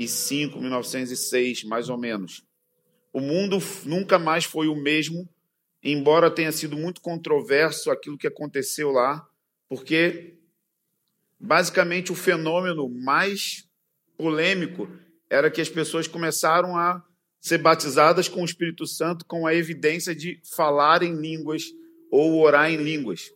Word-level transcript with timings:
1905, 0.00 0.60
1906, 0.60 1.64
mais 1.64 1.88
ou 1.88 1.98
menos. 1.98 2.42
O 3.12 3.20
mundo 3.20 3.58
nunca 3.84 4.18
mais 4.18 4.44
foi 4.44 4.68
o 4.68 4.74
mesmo, 4.74 5.28
embora 5.82 6.30
tenha 6.30 6.52
sido 6.52 6.76
muito 6.76 7.00
controverso 7.00 7.90
aquilo 7.90 8.16
que 8.16 8.26
aconteceu 8.26 8.90
lá, 8.90 9.26
porque 9.68 10.34
basicamente 11.38 12.12
o 12.12 12.14
fenômeno 12.14 12.88
mais 12.88 13.68
polêmico 14.16 14.88
era 15.28 15.50
que 15.50 15.60
as 15.60 15.68
pessoas 15.68 16.06
começaram 16.06 16.76
a 16.76 17.02
ser 17.40 17.58
batizadas 17.58 18.28
com 18.28 18.42
o 18.42 18.44
Espírito 18.44 18.86
Santo 18.86 19.24
com 19.24 19.46
a 19.46 19.54
evidência 19.54 20.14
de 20.14 20.40
falar 20.54 21.02
em 21.02 21.14
línguas 21.14 21.64
ou 22.10 22.40
orar 22.40 22.70
em 22.70 22.76
línguas. 22.76 23.30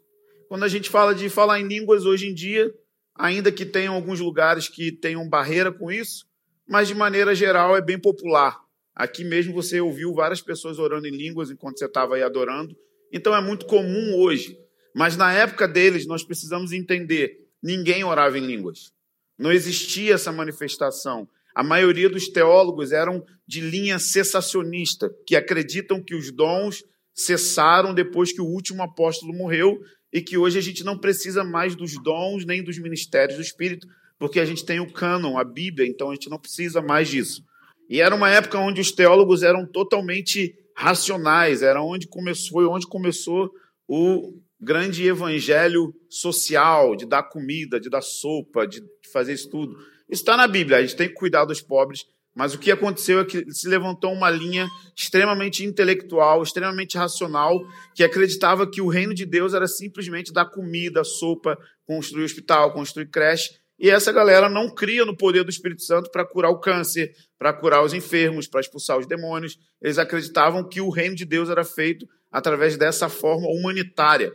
Quando 0.48 0.64
a 0.64 0.68
gente 0.68 0.90
fala 0.90 1.14
de 1.14 1.28
falar 1.28 1.60
em 1.60 1.66
línguas 1.66 2.04
hoje 2.04 2.28
em 2.28 2.34
dia, 2.34 2.72
ainda 3.14 3.50
que 3.50 3.64
tenham 3.64 3.94
alguns 3.94 4.20
lugares 4.20 4.68
que 4.68 4.92
tenham 4.92 5.26
barreira 5.28 5.72
com 5.72 5.90
isso, 5.90 6.26
mas 6.68 6.88
de 6.88 6.94
maneira 6.94 7.34
geral 7.34 7.76
é 7.76 7.80
bem 7.80 7.98
popular. 7.98 8.58
Aqui 8.94 9.24
mesmo 9.24 9.52
você 9.52 9.80
ouviu 9.80 10.14
várias 10.14 10.40
pessoas 10.40 10.78
orando 10.78 11.06
em 11.06 11.16
línguas 11.16 11.50
enquanto 11.50 11.78
você 11.78 11.86
estava 11.86 12.14
aí 12.14 12.22
adorando. 12.22 12.76
Então 13.12 13.34
é 13.34 13.40
muito 13.42 13.66
comum 13.66 14.14
hoje. 14.16 14.56
Mas 14.94 15.16
na 15.16 15.32
época 15.32 15.66
deles, 15.66 16.06
nós 16.06 16.24
precisamos 16.24 16.72
entender: 16.72 17.38
ninguém 17.62 18.04
orava 18.04 18.38
em 18.38 18.46
línguas. 18.46 18.92
Não 19.38 19.50
existia 19.50 20.14
essa 20.14 20.30
manifestação. 20.30 21.28
A 21.54 21.62
maioria 21.62 22.08
dos 22.08 22.28
teólogos 22.28 22.92
eram 22.92 23.24
de 23.46 23.60
linha 23.60 23.98
cessacionista, 23.98 25.10
que 25.26 25.36
acreditam 25.36 26.02
que 26.02 26.14
os 26.14 26.32
dons 26.32 26.84
cessaram 27.12 27.94
depois 27.94 28.32
que 28.32 28.40
o 28.40 28.46
último 28.46 28.82
apóstolo 28.82 29.32
morreu 29.32 29.80
e 30.12 30.20
que 30.20 30.36
hoje 30.36 30.58
a 30.58 30.62
gente 30.62 30.84
não 30.84 30.98
precisa 30.98 31.44
mais 31.44 31.74
dos 31.76 31.94
dons 32.02 32.44
nem 32.44 32.62
dos 32.62 32.78
ministérios 32.78 33.36
do 33.36 33.42
Espírito, 33.42 33.86
porque 34.24 34.40
a 34.40 34.46
gente 34.46 34.64
tem 34.64 34.80
o 34.80 34.90
cânon, 34.90 35.36
a 35.36 35.44
Bíblia, 35.44 35.86
então 35.86 36.08
a 36.08 36.14
gente 36.14 36.30
não 36.30 36.38
precisa 36.38 36.80
mais 36.80 37.10
disso. 37.10 37.44
E 37.90 38.00
era 38.00 38.14
uma 38.14 38.30
época 38.30 38.58
onde 38.58 38.80
os 38.80 38.90
teólogos 38.90 39.42
eram 39.42 39.66
totalmente 39.66 40.54
racionais, 40.74 41.60
era 41.60 41.82
onde 41.82 42.08
começou, 42.08 42.52
foi 42.52 42.64
onde 42.64 42.86
começou 42.86 43.50
o 43.86 44.32
grande 44.58 45.06
evangelho 45.06 45.94
social, 46.08 46.96
de 46.96 47.04
dar 47.04 47.24
comida, 47.24 47.78
de 47.78 47.90
dar 47.90 48.00
sopa, 48.00 48.66
de 48.66 48.82
fazer 49.12 49.34
isso 49.34 49.50
tudo. 49.50 49.76
Isso 50.08 50.22
está 50.22 50.38
na 50.38 50.48
Bíblia, 50.48 50.78
a 50.78 50.80
gente 50.80 50.96
tem 50.96 51.08
que 51.08 51.14
cuidar 51.14 51.44
dos 51.44 51.60
pobres, 51.60 52.06
mas 52.34 52.54
o 52.54 52.58
que 52.58 52.70
aconteceu 52.70 53.20
é 53.20 53.26
que 53.26 53.44
se 53.52 53.68
levantou 53.68 54.10
uma 54.10 54.30
linha 54.30 54.66
extremamente 54.96 55.66
intelectual, 55.66 56.42
extremamente 56.42 56.96
racional, 56.96 57.60
que 57.94 58.02
acreditava 58.02 58.66
que 58.66 58.80
o 58.80 58.88
reino 58.88 59.12
de 59.12 59.26
Deus 59.26 59.52
era 59.52 59.68
simplesmente 59.68 60.32
dar 60.32 60.46
comida, 60.46 61.04
sopa, 61.04 61.58
construir 61.86 62.24
hospital, 62.24 62.72
construir 62.72 63.10
creche. 63.10 63.62
E 63.84 63.90
essa 63.90 64.10
galera 64.10 64.48
não 64.48 64.74
cria 64.74 65.04
no 65.04 65.14
poder 65.14 65.44
do 65.44 65.50
Espírito 65.50 65.82
Santo 65.82 66.10
para 66.10 66.24
curar 66.24 66.48
o 66.48 66.58
câncer, 66.58 67.14
para 67.38 67.52
curar 67.52 67.84
os 67.84 67.92
enfermos, 67.92 68.48
para 68.48 68.62
expulsar 68.62 68.98
os 68.98 69.06
demônios. 69.06 69.58
Eles 69.78 69.98
acreditavam 69.98 70.66
que 70.66 70.80
o 70.80 70.88
reino 70.88 71.14
de 71.14 71.26
Deus 71.26 71.50
era 71.50 71.62
feito 71.62 72.08
através 72.32 72.78
dessa 72.78 73.10
forma 73.10 73.46
humanitária. 73.46 74.32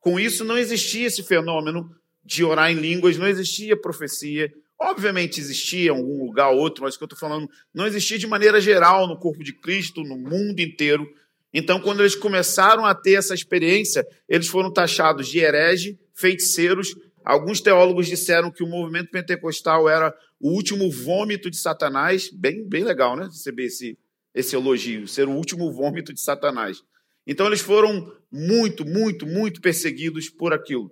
Com 0.00 0.18
isso, 0.18 0.44
não 0.44 0.58
existia 0.58 1.06
esse 1.06 1.22
fenômeno 1.22 1.88
de 2.24 2.42
orar 2.42 2.72
em 2.72 2.74
línguas, 2.74 3.16
não 3.16 3.28
existia 3.28 3.80
profecia, 3.80 4.52
Obviamente 4.80 5.40
existia 5.40 5.86
em 5.86 5.96
algum 5.96 6.24
lugar 6.24 6.50
ou 6.50 6.58
outro, 6.58 6.84
mas 6.84 6.94
o 6.94 6.98
que 6.98 7.02
eu 7.02 7.06
estou 7.06 7.18
falando 7.18 7.48
não 7.74 7.84
existia 7.84 8.16
de 8.16 8.28
maneira 8.28 8.60
geral 8.60 9.08
no 9.08 9.18
corpo 9.18 9.42
de 9.42 9.52
Cristo, 9.52 10.04
no 10.04 10.16
mundo 10.16 10.60
inteiro. 10.60 11.04
Então, 11.52 11.80
quando 11.80 12.00
eles 12.00 12.14
começaram 12.14 12.84
a 12.84 12.94
ter 12.94 13.14
essa 13.14 13.34
experiência, 13.34 14.06
eles 14.28 14.46
foram 14.46 14.72
taxados 14.72 15.26
de 15.26 15.40
herege, 15.40 15.98
feiticeiros. 16.14 16.94
Alguns 17.28 17.60
teólogos 17.60 18.06
disseram 18.06 18.50
que 18.50 18.62
o 18.62 18.66
movimento 18.66 19.10
pentecostal 19.10 19.86
era 19.86 20.16
o 20.40 20.50
último 20.50 20.90
vômito 20.90 21.50
de 21.50 21.58
Satanás. 21.58 22.30
Bem, 22.32 22.66
bem 22.66 22.82
legal, 22.82 23.14
né? 23.14 23.24
Receber 23.26 23.66
esse, 23.66 23.98
esse 24.34 24.56
elogio, 24.56 25.06
ser 25.06 25.28
o 25.28 25.32
último 25.32 25.70
vômito 25.70 26.14
de 26.14 26.22
Satanás. 26.22 26.82
Então, 27.26 27.46
eles 27.46 27.60
foram 27.60 28.10
muito, 28.32 28.82
muito, 28.82 29.26
muito 29.26 29.60
perseguidos 29.60 30.30
por 30.30 30.54
aquilo. 30.54 30.90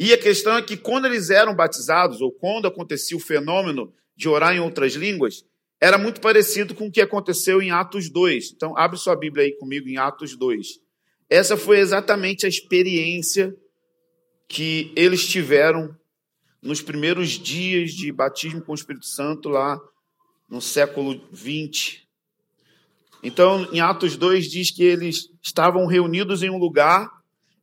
E 0.00 0.12
a 0.12 0.18
questão 0.18 0.56
é 0.56 0.62
que 0.62 0.76
quando 0.76 1.04
eles 1.04 1.30
eram 1.30 1.54
batizados, 1.54 2.20
ou 2.20 2.32
quando 2.32 2.66
acontecia 2.66 3.16
o 3.16 3.20
fenômeno 3.20 3.94
de 4.16 4.28
orar 4.28 4.56
em 4.56 4.58
outras 4.58 4.94
línguas, 4.94 5.44
era 5.80 5.96
muito 5.96 6.20
parecido 6.20 6.74
com 6.74 6.88
o 6.88 6.90
que 6.90 7.00
aconteceu 7.00 7.62
em 7.62 7.70
Atos 7.70 8.10
2. 8.10 8.50
Então, 8.56 8.76
abre 8.76 8.98
sua 8.98 9.14
Bíblia 9.14 9.44
aí 9.44 9.56
comigo 9.56 9.88
em 9.88 9.96
Atos 9.96 10.36
2. 10.36 10.80
Essa 11.30 11.56
foi 11.56 11.78
exatamente 11.78 12.46
a 12.46 12.48
experiência 12.48 13.54
que 14.48 14.92
eles 14.96 15.26
tiveram 15.26 15.94
nos 16.60 16.82
primeiros 16.82 17.30
dias 17.30 17.92
de 17.92 18.10
batismo 18.10 18.62
com 18.62 18.72
o 18.72 18.74
Espírito 18.74 19.06
Santo 19.06 19.48
lá 19.48 19.78
no 20.48 20.60
século 20.60 21.20
20. 21.30 22.08
Então, 23.22 23.68
em 23.72 23.80
Atos 23.80 24.16
2 24.16 24.50
diz 24.50 24.70
que 24.70 24.82
eles 24.82 25.30
estavam 25.42 25.86
reunidos 25.86 26.42
em 26.42 26.50
um 26.50 26.58
lugar 26.58 27.18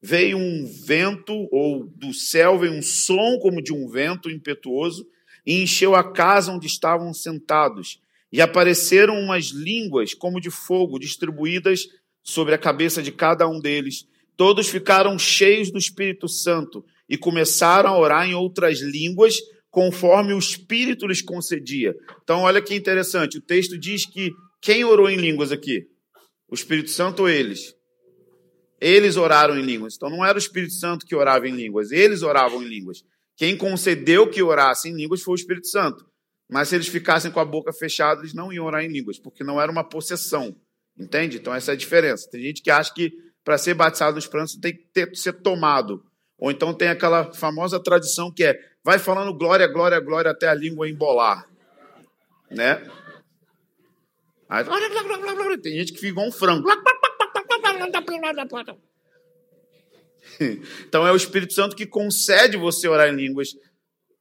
veio 0.05 0.37
um 0.37 0.71
vento, 0.85 1.47
ou 1.51 1.87
do 1.87 2.13
céu 2.13 2.59
veio 2.59 2.73
um 2.73 2.81
som 2.81 3.39
como 3.39 3.59
de 3.59 3.73
um 3.73 3.87
vento 3.87 4.29
impetuoso, 4.29 5.07
e 5.43 5.63
encheu 5.63 5.95
a 5.95 6.03
casa 6.13 6.51
onde 6.51 6.67
estavam 6.67 7.11
sentados. 7.11 7.99
E 8.31 8.39
apareceram 8.39 9.19
umas 9.19 9.45
línguas 9.45 10.13
como 10.13 10.39
de 10.39 10.51
fogo, 10.51 10.99
distribuídas 10.99 11.87
sobre 12.21 12.53
a 12.53 12.57
cabeça 12.57 13.01
de 13.01 13.11
cada 13.11 13.47
um 13.47 13.59
deles. 13.59 14.07
Todos 14.37 14.67
ficaram 14.67 15.17
cheios 15.17 15.71
do 15.71 15.77
Espírito 15.77 16.27
Santo 16.27 16.83
e 17.09 17.17
começaram 17.17 17.89
a 17.89 17.97
orar 17.97 18.27
em 18.27 18.33
outras 18.33 18.79
línguas, 18.81 19.35
conforme 19.69 20.33
o 20.33 20.39
Espírito 20.39 21.07
lhes 21.07 21.21
concedia. 21.21 21.95
Então, 22.23 22.41
olha 22.41 22.61
que 22.61 22.73
interessante. 22.73 23.37
O 23.37 23.41
texto 23.41 23.77
diz 23.77 24.05
que 24.05 24.31
quem 24.61 24.83
orou 24.83 25.09
em 25.09 25.17
línguas 25.17 25.51
aqui? 25.51 25.87
O 26.49 26.55
Espírito 26.55 26.89
Santo 26.89 27.21
ou 27.21 27.29
eles? 27.29 27.75
Eles 28.79 29.17
oraram 29.17 29.57
em 29.57 29.61
línguas. 29.61 29.95
Então 29.95 30.09
não 30.09 30.25
era 30.25 30.37
o 30.37 30.39
Espírito 30.39 30.73
Santo 30.73 31.05
que 31.05 31.15
orava 31.15 31.47
em 31.47 31.55
línguas, 31.55 31.91
eles 31.91 32.21
oravam 32.21 32.61
em 32.63 32.67
línguas. 32.67 33.03
Quem 33.37 33.57
concedeu 33.57 34.29
que 34.29 34.41
orassem 34.41 34.91
em 34.91 34.95
línguas 34.95 35.21
foi 35.21 35.33
o 35.33 35.35
Espírito 35.35 35.67
Santo. 35.67 36.05
Mas 36.49 36.69
se 36.69 36.75
eles 36.75 36.87
ficassem 36.87 37.31
com 37.31 37.39
a 37.39 37.45
boca 37.45 37.73
fechada, 37.73 38.21
eles 38.21 38.33
não 38.33 38.53
iam 38.53 38.65
orar 38.65 38.83
em 38.83 38.91
línguas, 38.91 39.17
porque 39.17 39.43
não 39.43 39.59
era 39.59 39.71
uma 39.71 39.83
possessão. 39.83 40.55
Entende? 40.97 41.37
Então 41.37 41.53
essa 41.53 41.71
é 41.71 41.73
a 41.73 41.77
diferença. 41.77 42.29
Tem 42.29 42.41
gente 42.41 42.61
que 42.61 42.69
acha 42.69 42.93
que 42.93 43.11
para 43.45 43.59
ser 43.59 43.75
batizado 43.75 44.13
no 44.13 44.19
Espírito 44.19 44.49
Santo 44.49 44.61
tem 44.61 44.73
que 44.73 44.83
ter, 44.91 45.15
ser 45.15 45.33
tomado. 45.33 46.03
Ou 46.37 46.51
então 46.51 46.73
tem 46.73 46.89
aquela 46.89 47.31
famosa 47.31 47.79
tradição 47.79 48.31
que 48.31 48.43
é 48.43 48.59
vai 48.83 48.99
falando 48.99 49.33
glória, 49.33 49.67
glória, 49.67 49.99
glória 49.99 50.31
até 50.31 50.47
a 50.47 50.53
língua 50.53 50.89
embolar. 50.89 51.47
Né? 52.49 52.83
Aí, 54.49 54.63
tem 55.61 55.77
gente 55.77 55.93
que 55.93 55.99
fica 55.99 56.11
igual 56.11 56.27
um 56.27 56.31
frango. 56.31 56.67
Então 60.87 61.07
é 61.07 61.11
o 61.13 61.15
Espírito 61.15 61.53
Santo 61.53 61.75
que 61.77 61.85
concede 61.85 62.57
você 62.57 62.89
orar 62.89 63.07
em 63.07 63.15
línguas, 63.15 63.55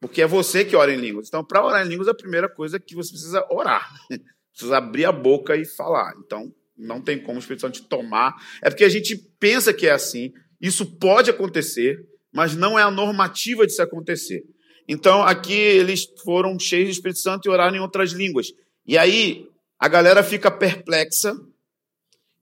porque 0.00 0.22
é 0.22 0.26
você 0.26 0.64
que 0.64 0.76
ora 0.76 0.92
em 0.92 0.96
línguas. 0.96 1.26
Então, 1.26 1.44
para 1.44 1.64
orar 1.64 1.84
em 1.84 1.88
línguas, 1.88 2.06
a 2.06 2.14
primeira 2.14 2.48
coisa 2.48 2.76
é 2.76 2.80
que 2.80 2.94
você 2.94 3.10
precisa 3.10 3.44
orar. 3.50 3.90
Precisa 4.52 4.76
abrir 4.76 5.04
a 5.06 5.10
boca 5.10 5.56
e 5.56 5.64
falar. 5.64 6.14
Então, 6.24 6.54
não 6.76 7.00
tem 7.00 7.18
como 7.18 7.36
o 7.36 7.40
Espírito 7.40 7.62
Santo 7.62 7.80
te 7.80 7.88
tomar. 7.88 8.34
É 8.62 8.68
porque 8.68 8.84
a 8.84 8.88
gente 8.88 9.16
pensa 9.38 9.72
que 9.72 9.86
é 9.86 9.92
assim. 9.92 10.32
Isso 10.60 10.86
pode 10.98 11.30
acontecer, 11.30 11.98
mas 12.32 12.54
não 12.54 12.78
é 12.78 12.82
a 12.82 12.90
normativa 12.90 13.66
de 13.66 13.74
se 13.74 13.82
acontecer. 13.82 14.42
Então, 14.88 15.22
aqui 15.22 15.52
eles 15.52 16.06
foram 16.24 16.58
cheios 16.58 16.88
do 16.88 16.92
Espírito 16.92 17.20
Santo 17.20 17.46
e 17.46 17.50
oraram 17.50 17.76
em 17.76 17.80
outras 17.80 18.12
línguas. 18.12 18.48
E 18.86 18.98
aí, 18.98 19.46
a 19.78 19.88
galera 19.88 20.22
fica 20.22 20.50
perplexa 20.50 21.34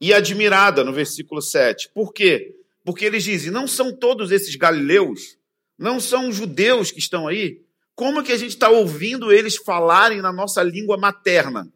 e 0.00 0.12
admirada 0.12 0.82
no 0.82 0.92
versículo 0.92 1.40
7. 1.40 1.90
Por 1.94 2.12
quê? 2.12 2.54
Porque 2.84 3.04
eles 3.04 3.22
dizem: 3.22 3.50
não 3.50 3.68
são 3.68 3.96
todos 3.96 4.32
esses 4.32 4.56
galileus, 4.56 5.36
não 5.78 6.00
são 6.00 6.32
judeus 6.32 6.90
que 6.90 6.98
estão 6.98 7.28
aí. 7.28 7.60
Como 7.94 8.22
que 8.22 8.32
a 8.32 8.36
gente 8.36 8.50
está 8.50 8.68
ouvindo 8.68 9.32
eles 9.32 9.56
falarem 9.56 10.20
na 10.20 10.32
nossa 10.32 10.62
língua 10.62 10.96
materna? 10.96 11.72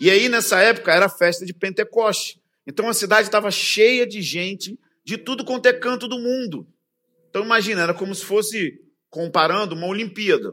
E 0.00 0.10
aí, 0.10 0.28
nessa 0.30 0.58
época, 0.60 0.92
era 0.92 1.06
a 1.06 1.10
festa 1.10 1.44
de 1.44 1.52
Pentecoste. 1.52 2.40
Então 2.66 2.88
a 2.88 2.94
cidade 2.94 3.28
estava 3.28 3.50
cheia 3.50 4.06
de 4.06 4.22
gente 4.22 4.78
de 5.04 5.18
tudo 5.18 5.44
quanto 5.44 5.66
é 5.66 5.72
canto 5.72 6.08
do 6.08 6.18
mundo. 6.18 6.66
Então 7.28 7.44
imagina, 7.44 7.82
era 7.82 7.92
como 7.92 8.14
se 8.14 8.24
fosse, 8.24 8.80
comparando, 9.10 9.74
uma 9.74 9.86
Olimpíada. 9.86 10.52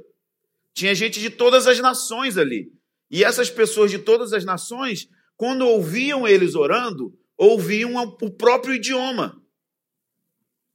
Tinha 0.73 0.93
gente 0.93 1.19
de 1.19 1.29
todas 1.29 1.65
as 1.65 1.79
nações 1.79 2.37
ali. 2.37 2.71
E 3.09 3.23
essas 3.23 3.49
pessoas 3.49 3.89
de 3.89 3.99
todas 3.99 4.33
as 4.33 4.43
nações 4.43 5.07
quando 5.37 5.67
ouviam 5.67 6.27
eles 6.27 6.55
orando, 6.55 7.13
ouviam 7.37 7.95
o 7.95 8.31
próprio 8.31 8.73
idioma. 8.73 9.39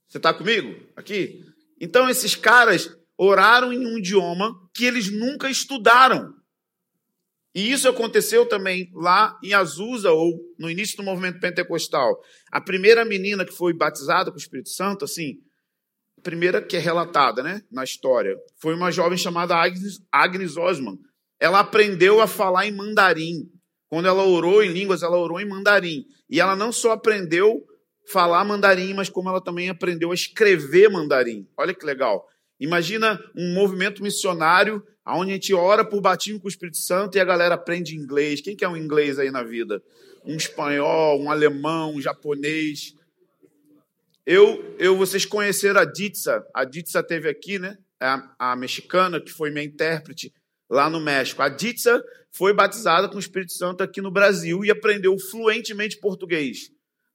Você 0.07 0.17
está 0.17 0.33
comigo 0.33 0.81
aqui? 0.95 1.45
Então, 1.79 2.09
esses 2.09 2.35
caras 2.35 2.89
oraram 3.17 3.73
em 3.73 3.85
um 3.85 3.97
idioma 3.97 4.55
que 4.73 4.85
eles 4.85 5.11
nunca 5.11 5.49
estudaram. 5.49 6.33
E 7.55 7.71
isso 7.71 7.87
aconteceu 7.87 8.47
também 8.47 8.89
lá 8.93 9.37
em 9.43 9.53
Azusa, 9.53 10.11
ou 10.11 10.39
no 10.57 10.69
início 10.69 10.97
do 10.97 11.03
movimento 11.03 11.39
pentecostal. 11.39 12.19
A 12.51 12.59
primeira 12.59 13.05
menina 13.05 13.45
que 13.45 13.53
foi 13.53 13.73
batizada 13.73 14.31
com 14.31 14.37
o 14.37 14.39
Espírito 14.39 14.69
Santo, 14.69 15.05
assim, 15.05 15.35
a 16.17 16.21
primeira 16.21 16.61
que 16.61 16.75
é 16.75 16.79
relatada 16.79 17.43
né, 17.43 17.61
na 17.71 17.83
história, 17.83 18.35
foi 18.59 18.73
uma 18.73 18.91
jovem 18.91 19.17
chamada 19.17 19.55
Agnes, 19.55 19.99
Agnes 20.11 20.57
Osman. 20.57 20.97
ela 21.39 21.59
aprendeu 21.59 22.21
a 22.21 22.27
falar 22.27 22.65
em 22.65 22.71
mandarim. 22.71 23.49
Quando 23.87 24.07
ela 24.07 24.23
orou 24.23 24.63
em 24.63 24.71
línguas, 24.71 25.03
ela 25.03 25.17
orou 25.17 25.39
em 25.39 25.47
mandarim. 25.47 26.05
E 26.27 26.39
ela 26.39 26.55
não 26.55 26.71
só 26.71 26.93
aprendeu 26.93 27.63
falar 28.11 28.43
mandarim, 28.43 28.93
mas 28.93 29.09
como 29.09 29.29
ela 29.29 29.43
também 29.43 29.69
aprendeu 29.69 30.09
a 30.09 30.15
escrever 30.15 30.89
mandarim. 30.89 31.47
Olha 31.55 31.73
que 31.73 31.85
legal. 31.85 32.25
Imagina 32.59 33.19
um 33.35 33.53
movimento 33.53 34.01
missionário 34.01 34.81
onde 35.05 35.31
a 35.31 35.33
gente 35.33 35.53
ora 35.53 35.83
por 35.83 35.99
batismo 36.01 36.39
com 36.39 36.47
o 36.47 36.49
Espírito 36.49 36.77
Santo 36.77 37.17
e 37.17 37.21
a 37.21 37.25
galera 37.25 37.55
aprende 37.55 37.95
inglês. 37.95 38.41
Quem 38.41 38.55
que 38.55 38.63
é 38.63 38.69
um 38.69 38.77
inglês 38.77 39.19
aí 39.19 39.29
na 39.29 39.43
vida? 39.43 39.81
Um 40.25 40.35
espanhol, 40.35 41.21
um 41.21 41.29
alemão, 41.29 41.95
um 41.95 42.01
japonês. 42.01 42.95
Eu, 44.25 44.75
eu 44.79 44.95
vocês 44.95 45.25
conheceram 45.25 45.81
a 45.81 45.85
Ditsa. 45.85 46.45
A 46.53 46.63
Ditsa 46.63 47.03
teve 47.03 47.29
aqui, 47.29 47.59
né? 47.59 47.77
A, 47.99 48.51
a 48.51 48.55
mexicana 48.55 49.19
que 49.19 49.31
foi 49.31 49.49
minha 49.49 49.65
intérprete 49.65 50.33
lá 50.69 50.89
no 50.89 50.99
México. 50.99 51.41
A 51.41 51.49
Ditsa 51.49 52.01
foi 52.31 52.53
batizada 52.53 53.07
com 53.07 53.17
o 53.17 53.19
Espírito 53.19 53.53
Santo 53.53 53.83
aqui 53.83 54.01
no 54.01 54.09
Brasil 54.09 54.63
e 54.63 54.71
aprendeu 54.71 55.17
fluentemente 55.19 55.99
português. 55.99 56.71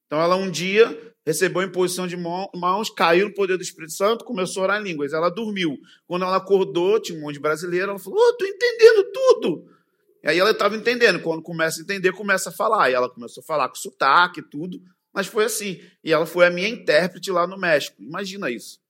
Então 0.08 0.20
ela 0.20 0.34
um 0.34 0.50
dia 0.50 1.14
recebeu 1.24 1.62
imposição 1.62 2.06
de 2.06 2.16
mãos, 2.16 2.88
caiu 2.88 3.28
no 3.28 3.34
poder 3.34 3.58
do 3.58 3.62
Espírito 3.62 3.92
Santo, 3.92 4.24
começou 4.24 4.62
a 4.62 4.64
orar 4.64 4.80
em 4.80 4.84
línguas. 4.84 5.12
Ela 5.12 5.28
dormiu. 5.28 5.76
Quando 6.06 6.24
ela 6.24 6.38
acordou, 6.38 6.98
tinha 6.98 7.18
um 7.18 7.20
monte 7.20 7.34
de 7.34 7.40
brasileiro, 7.40 7.90
ela 7.90 7.98
falou: 7.98 8.18
oh, 8.18 8.44
entendendo 8.44 9.12
tudo. 9.12 9.66
E 10.24 10.28
aí 10.28 10.38
ela 10.38 10.52
estava 10.52 10.74
entendendo. 10.74 11.20
Quando 11.20 11.42
começa 11.42 11.80
a 11.80 11.82
entender, 11.82 12.12
começa 12.12 12.48
a 12.48 12.52
falar. 12.52 12.90
E 12.90 12.94
ela 12.94 13.10
começou 13.10 13.42
a 13.42 13.44
falar 13.44 13.68
com 13.68 13.74
sotaque 13.74 14.40
e 14.40 14.42
tudo. 14.42 14.80
Mas 15.12 15.26
foi 15.26 15.44
assim. 15.44 15.78
E 16.02 16.12
ela 16.12 16.24
foi 16.24 16.46
a 16.46 16.50
minha 16.50 16.68
intérprete 16.68 17.30
lá 17.30 17.46
no 17.46 17.58
México. 17.58 18.02
Imagina 18.02 18.50
isso. 18.50 18.80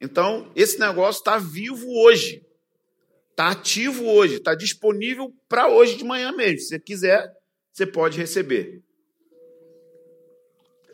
Então, 0.00 0.50
esse 0.56 0.80
negócio 0.80 1.20
está 1.20 1.38
vivo 1.38 1.86
hoje. 2.02 2.44
Está 3.30 3.50
ativo 3.50 4.04
hoje. 4.04 4.36
Está 4.36 4.54
disponível 4.56 5.32
para 5.48 5.68
hoje 5.68 5.96
de 5.96 6.02
manhã 6.02 6.32
mesmo. 6.32 6.58
Se 6.58 6.68
você 6.68 6.80
quiser, 6.80 7.32
você 7.72 7.86
pode 7.86 8.18
receber. 8.18 8.82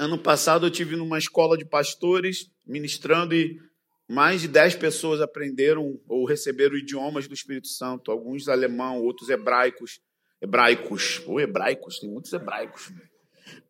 Ano 0.00 0.16
passado 0.16 0.64
eu 0.64 0.70
tive 0.70 0.96
numa 0.96 1.18
escola 1.18 1.58
de 1.58 1.64
pastores 1.66 2.50
ministrando 2.66 3.34
e 3.34 3.60
mais 4.08 4.40
de 4.40 4.48
10 4.48 4.76
pessoas 4.76 5.20
aprenderam 5.20 6.00
ou 6.08 6.24
receberam 6.24 6.74
idiomas 6.74 7.28
do 7.28 7.34
Espírito 7.34 7.68
Santo, 7.68 8.10
alguns 8.10 8.48
alemão, 8.48 9.02
outros 9.02 9.28
hebraicos, 9.28 10.00
hebraicos, 10.40 11.20
ou 11.26 11.38
hebraicos, 11.38 11.98
tem 11.98 12.08
muitos 12.08 12.32
hebraicos, 12.32 12.90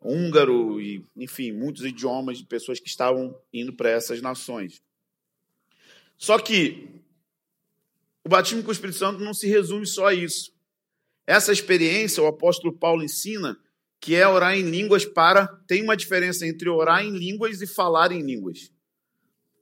húngaro 0.01 0.81
e, 0.81 1.05
enfim, 1.17 1.51
muitos 1.51 1.85
idiomas 1.85 2.39
de 2.39 2.47
pessoas 2.47 2.79
que 2.79 2.87
estavam 2.87 3.37
indo 3.53 3.73
para 3.73 3.91
essas 3.91 4.23
nações. 4.23 4.81
Só 6.17 6.39
que 6.39 7.03
o 8.25 8.29
batismo 8.29 8.63
com 8.63 8.69
o 8.69 8.73
Espírito 8.73 8.99
Santo 8.99 9.19
não 9.19 9.35
se 9.35 9.49
resume 9.49 9.85
só 9.85 10.07
a 10.07 10.15
isso. 10.15 10.53
Essa 11.27 11.51
experiência, 11.51 12.23
o 12.23 12.29
apóstolo 12.29 12.73
Paulo 12.73 13.03
ensina 13.03 13.59
que 14.01 14.15
é 14.15 14.27
orar 14.27 14.57
em 14.57 14.63
línguas 14.63 15.05
para. 15.05 15.47
Tem 15.67 15.83
uma 15.83 15.97
diferença 15.97 16.47
entre 16.47 16.69
orar 16.69 17.05
em 17.05 17.11
línguas 17.11 17.61
e 17.61 17.67
falar 17.67 18.11
em 18.13 18.23
línguas. 18.23 18.71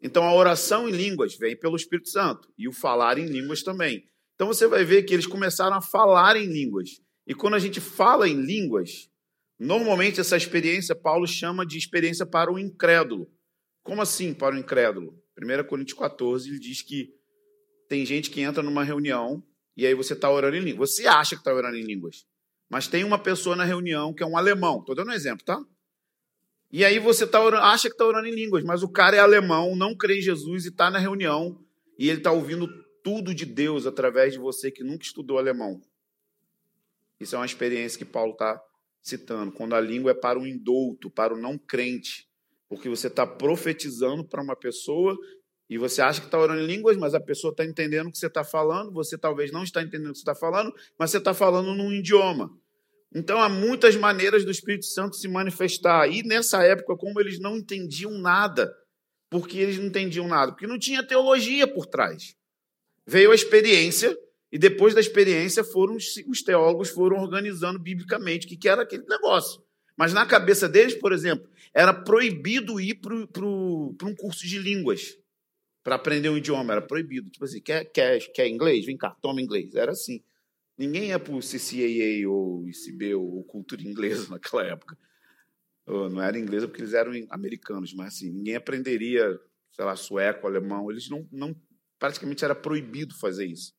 Então 0.00 0.24
a 0.24 0.34
oração 0.34 0.88
em 0.88 0.92
línguas 0.92 1.36
vem 1.36 1.56
pelo 1.56 1.76
Espírito 1.76 2.08
Santo 2.08 2.48
e 2.56 2.68
o 2.68 2.72
falar 2.72 3.18
em 3.18 3.26
línguas 3.26 3.62
também. 3.62 4.04
Então 4.34 4.46
você 4.46 4.68
vai 4.68 4.84
ver 4.84 5.02
que 5.02 5.12
eles 5.12 5.26
começaram 5.26 5.76
a 5.76 5.82
falar 5.82 6.36
em 6.36 6.46
línguas. 6.46 7.00
E 7.26 7.34
quando 7.34 7.54
a 7.54 7.58
gente 7.58 7.80
fala 7.80 8.28
em 8.28 8.40
línguas, 8.40 9.10
normalmente 9.58 10.20
essa 10.20 10.36
experiência 10.36 10.94
Paulo 10.94 11.26
chama 11.26 11.66
de 11.66 11.76
experiência 11.76 12.24
para 12.24 12.52
o 12.52 12.58
incrédulo. 12.58 13.28
Como 13.82 14.00
assim 14.00 14.32
para 14.32 14.54
o 14.54 14.58
incrédulo? 14.58 15.20
1 15.36 15.64
Coríntios 15.66 15.98
14 15.98 16.48
ele 16.48 16.60
diz 16.60 16.80
que 16.82 17.10
tem 17.88 18.06
gente 18.06 18.30
que 18.30 18.40
entra 18.40 18.62
numa 18.62 18.84
reunião 18.84 19.42
e 19.76 19.84
aí 19.84 19.94
você 19.94 20.12
está 20.12 20.30
orando 20.30 20.56
em 20.56 20.60
línguas. 20.60 20.94
Você 20.94 21.06
acha 21.06 21.34
que 21.34 21.40
está 21.40 21.52
orando 21.52 21.76
em 21.76 21.82
línguas. 21.82 22.24
Mas 22.68 22.86
tem 22.86 23.04
uma 23.04 23.18
pessoa 23.18 23.56
na 23.56 23.64
reunião 23.64 24.12
que 24.12 24.22
é 24.22 24.26
um 24.26 24.36
alemão. 24.36 24.80
Estou 24.80 24.94
dando 24.94 25.10
um 25.10 25.14
exemplo, 25.14 25.44
tá? 25.44 25.58
E 26.70 26.84
aí 26.84 26.98
você 26.98 27.26
tá 27.26 27.42
orando, 27.42 27.64
acha 27.64 27.88
que 27.88 27.94
está 27.94 28.04
orando 28.04 28.28
em 28.28 28.34
línguas, 28.34 28.62
mas 28.62 28.82
o 28.82 28.88
cara 28.88 29.16
é 29.16 29.20
alemão, 29.20 29.74
não 29.74 29.96
crê 29.96 30.18
em 30.18 30.22
Jesus 30.22 30.66
e 30.66 30.68
está 30.68 30.90
na 30.90 30.98
reunião 30.98 31.58
e 31.98 32.10
ele 32.10 32.18
está 32.18 32.30
ouvindo 32.30 32.68
tudo 33.02 33.34
de 33.34 33.46
Deus 33.46 33.86
através 33.86 34.34
de 34.34 34.38
você 34.38 34.70
que 34.70 34.84
nunca 34.84 35.04
estudou 35.04 35.38
alemão. 35.38 35.80
Isso 37.18 37.34
é 37.34 37.38
uma 37.38 37.46
experiência 37.46 37.98
que 37.98 38.04
Paulo 38.04 38.32
está 38.32 38.62
citando, 39.02 39.50
quando 39.50 39.74
a 39.74 39.80
língua 39.80 40.10
é 40.10 40.14
para 40.14 40.38
o 40.38 40.46
indouto, 40.46 41.10
para 41.10 41.32
o 41.32 41.40
não 41.40 41.56
crente, 41.56 42.28
porque 42.68 42.88
você 42.88 43.06
está 43.06 43.26
profetizando 43.26 44.22
para 44.22 44.42
uma 44.42 44.54
pessoa 44.54 45.16
e 45.68 45.76
você 45.76 46.00
acha 46.00 46.20
que 46.20 46.26
está 46.26 46.38
orando 46.38 46.62
em 46.62 46.66
línguas, 46.66 46.96
mas 46.96 47.14
a 47.14 47.20
pessoa 47.20 47.50
está 47.50 47.64
entendendo 47.64 48.06
o 48.06 48.12
que 48.12 48.18
você 48.18 48.26
está 48.26 48.42
falando, 48.42 48.90
você 48.90 49.18
talvez 49.18 49.52
não 49.52 49.62
está 49.62 49.82
entendendo 49.82 50.08
o 50.08 50.12
que 50.12 50.18
você 50.18 50.22
está 50.22 50.34
falando, 50.34 50.74
mas 50.98 51.10
você 51.10 51.18
está 51.18 51.34
falando 51.34 51.74
num 51.74 51.92
idioma. 51.92 52.50
Então 53.14 53.40
há 53.40 53.48
muitas 53.50 53.94
maneiras 53.94 54.44
do 54.44 54.50
Espírito 54.50 54.86
Santo 54.86 55.16
se 55.16 55.28
manifestar. 55.28 56.10
E 56.10 56.22
nessa 56.22 56.62
época, 56.62 56.96
como 56.96 57.20
eles 57.20 57.38
não 57.38 57.56
entendiam 57.56 58.12
nada, 58.12 58.74
porque 59.28 59.58
eles 59.58 59.78
não 59.78 59.86
entendiam 59.86 60.26
nada? 60.26 60.52
Porque 60.52 60.66
não 60.66 60.78
tinha 60.78 61.06
teologia 61.06 61.66
por 61.66 61.84
trás. 61.84 62.34
Veio 63.06 63.30
a 63.30 63.34
experiência, 63.34 64.16
e 64.50 64.58
depois 64.58 64.94
da 64.94 65.00
experiência 65.00 65.62
foram 65.62 65.96
os 65.96 66.42
teólogos 66.42 66.88
foram 66.88 67.18
organizando 67.18 67.78
biblicamente 67.78 68.46
o 68.46 68.48
que, 68.48 68.56
que 68.56 68.68
era 68.68 68.82
aquele 68.82 69.04
negócio. 69.06 69.62
Mas 69.94 70.14
na 70.14 70.24
cabeça 70.24 70.66
deles, 70.66 70.94
por 70.94 71.12
exemplo, 71.12 71.46
era 71.74 71.92
proibido 71.92 72.80
ir 72.80 72.94
para 72.94 73.14
um 73.44 74.14
curso 74.16 74.46
de 74.46 74.58
línguas 74.58 75.18
para 75.88 75.96
aprender 75.96 76.28
um 76.28 76.36
idioma, 76.36 76.72
era 76.72 76.82
proibido. 76.82 77.30
Tipo 77.30 77.46
assim, 77.46 77.62
quer, 77.62 77.82
quer, 77.86 78.18
quer 78.34 78.46
inglês? 78.46 78.84
Vem 78.84 78.94
cá, 78.94 79.16
toma 79.22 79.40
inglês. 79.40 79.74
Era 79.74 79.92
assim. 79.92 80.22
Ninguém 80.76 81.06
ia 81.06 81.18
para 81.18 81.32
o 81.32 81.40
CCAA 81.40 82.28
ou 82.28 82.68
ICB 82.68 83.14
ou 83.14 83.42
cultura 83.44 83.80
inglesa 83.80 84.28
naquela 84.30 84.64
época. 84.64 84.98
Não 85.86 86.20
era 86.20 86.38
inglesa 86.38 86.68
porque 86.68 86.82
eles 86.82 86.92
eram 86.92 87.12
americanos, 87.30 87.94
mas 87.94 88.08
assim, 88.08 88.30
ninguém 88.30 88.54
aprenderia, 88.54 89.40
sei 89.72 89.82
lá, 89.82 89.96
sueco, 89.96 90.46
alemão. 90.46 90.90
Eles 90.90 91.08
não, 91.08 91.26
não 91.32 91.56
praticamente 91.98 92.44
era 92.44 92.54
proibido 92.54 93.14
fazer 93.14 93.46
isso. 93.46 93.72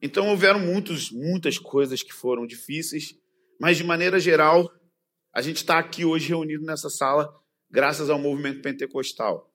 Então 0.00 0.28
houveram 0.28 0.60
muitos, 0.60 1.10
muitas 1.10 1.58
coisas 1.58 2.04
que 2.04 2.12
foram 2.12 2.46
difíceis, 2.46 3.16
mas 3.60 3.76
de 3.76 3.82
maneira 3.82 4.20
geral, 4.20 4.72
a 5.34 5.42
gente 5.42 5.56
está 5.56 5.80
aqui 5.80 6.04
hoje 6.04 6.28
reunido 6.28 6.64
nessa 6.64 6.88
sala 6.88 7.36
graças 7.68 8.08
ao 8.08 8.18
movimento 8.20 8.62
pentecostal. 8.62 9.51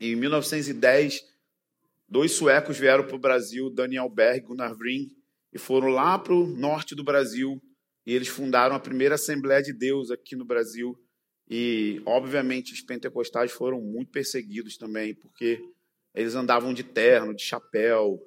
Em 0.00 0.16
1910, 0.16 1.22
dois 2.08 2.32
suecos 2.32 2.78
vieram 2.78 3.06
para 3.06 3.16
o 3.16 3.18
Brasil, 3.18 3.70
Daniel 3.70 4.08
Berg 4.08 4.38
e 4.38 4.46
Gunnar 4.46 4.74
Bring, 4.76 5.08
e 5.52 5.58
foram 5.58 5.88
lá 5.88 6.18
para 6.18 6.34
o 6.34 6.46
norte 6.46 6.94
do 6.94 7.04
Brasil 7.04 7.62
e 8.06 8.14
eles 8.14 8.28
fundaram 8.28 8.76
a 8.76 8.80
primeira 8.80 9.14
Assembleia 9.14 9.62
de 9.62 9.72
Deus 9.72 10.10
aqui 10.10 10.36
no 10.36 10.44
Brasil. 10.44 10.98
E, 11.48 12.02
obviamente, 12.04 12.72
os 12.72 12.80
pentecostais 12.80 13.52
foram 13.52 13.80
muito 13.80 14.10
perseguidos 14.10 14.76
também, 14.76 15.14
porque 15.14 15.60
eles 16.14 16.34
andavam 16.34 16.72
de 16.72 16.82
terno, 16.82 17.34
de 17.34 17.42
chapéu, 17.42 18.20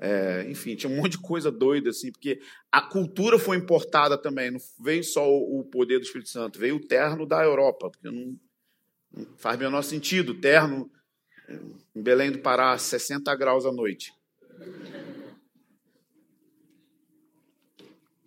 é, 0.00 0.46
enfim, 0.48 0.76
tinha 0.76 0.90
um 0.90 0.96
monte 0.96 1.12
de 1.12 1.18
coisa 1.18 1.50
doida, 1.50 1.90
assim, 1.90 2.12
porque 2.12 2.40
a 2.70 2.80
cultura 2.80 3.38
foi 3.38 3.56
importada 3.56 4.16
também, 4.16 4.50
não 4.50 4.60
veio 4.80 5.02
só 5.02 5.28
o 5.28 5.64
poder 5.64 5.98
do 5.98 6.04
Espírito 6.04 6.30
Santo, 6.30 6.58
veio 6.58 6.76
o 6.76 6.86
terno 6.86 7.26
da 7.26 7.42
Europa, 7.42 7.90
porque 7.90 8.08
não, 8.08 8.38
não 9.12 9.26
faz 9.36 9.56
o 9.56 9.60
menor 9.60 9.82
sentido. 9.82 10.34
Terno 10.34 10.90
em 11.94 12.02
Belém 12.02 12.30
do 12.30 12.40
Pará, 12.40 12.76
60 12.76 13.34
graus 13.36 13.64
à 13.64 13.72
noite. 13.72 14.12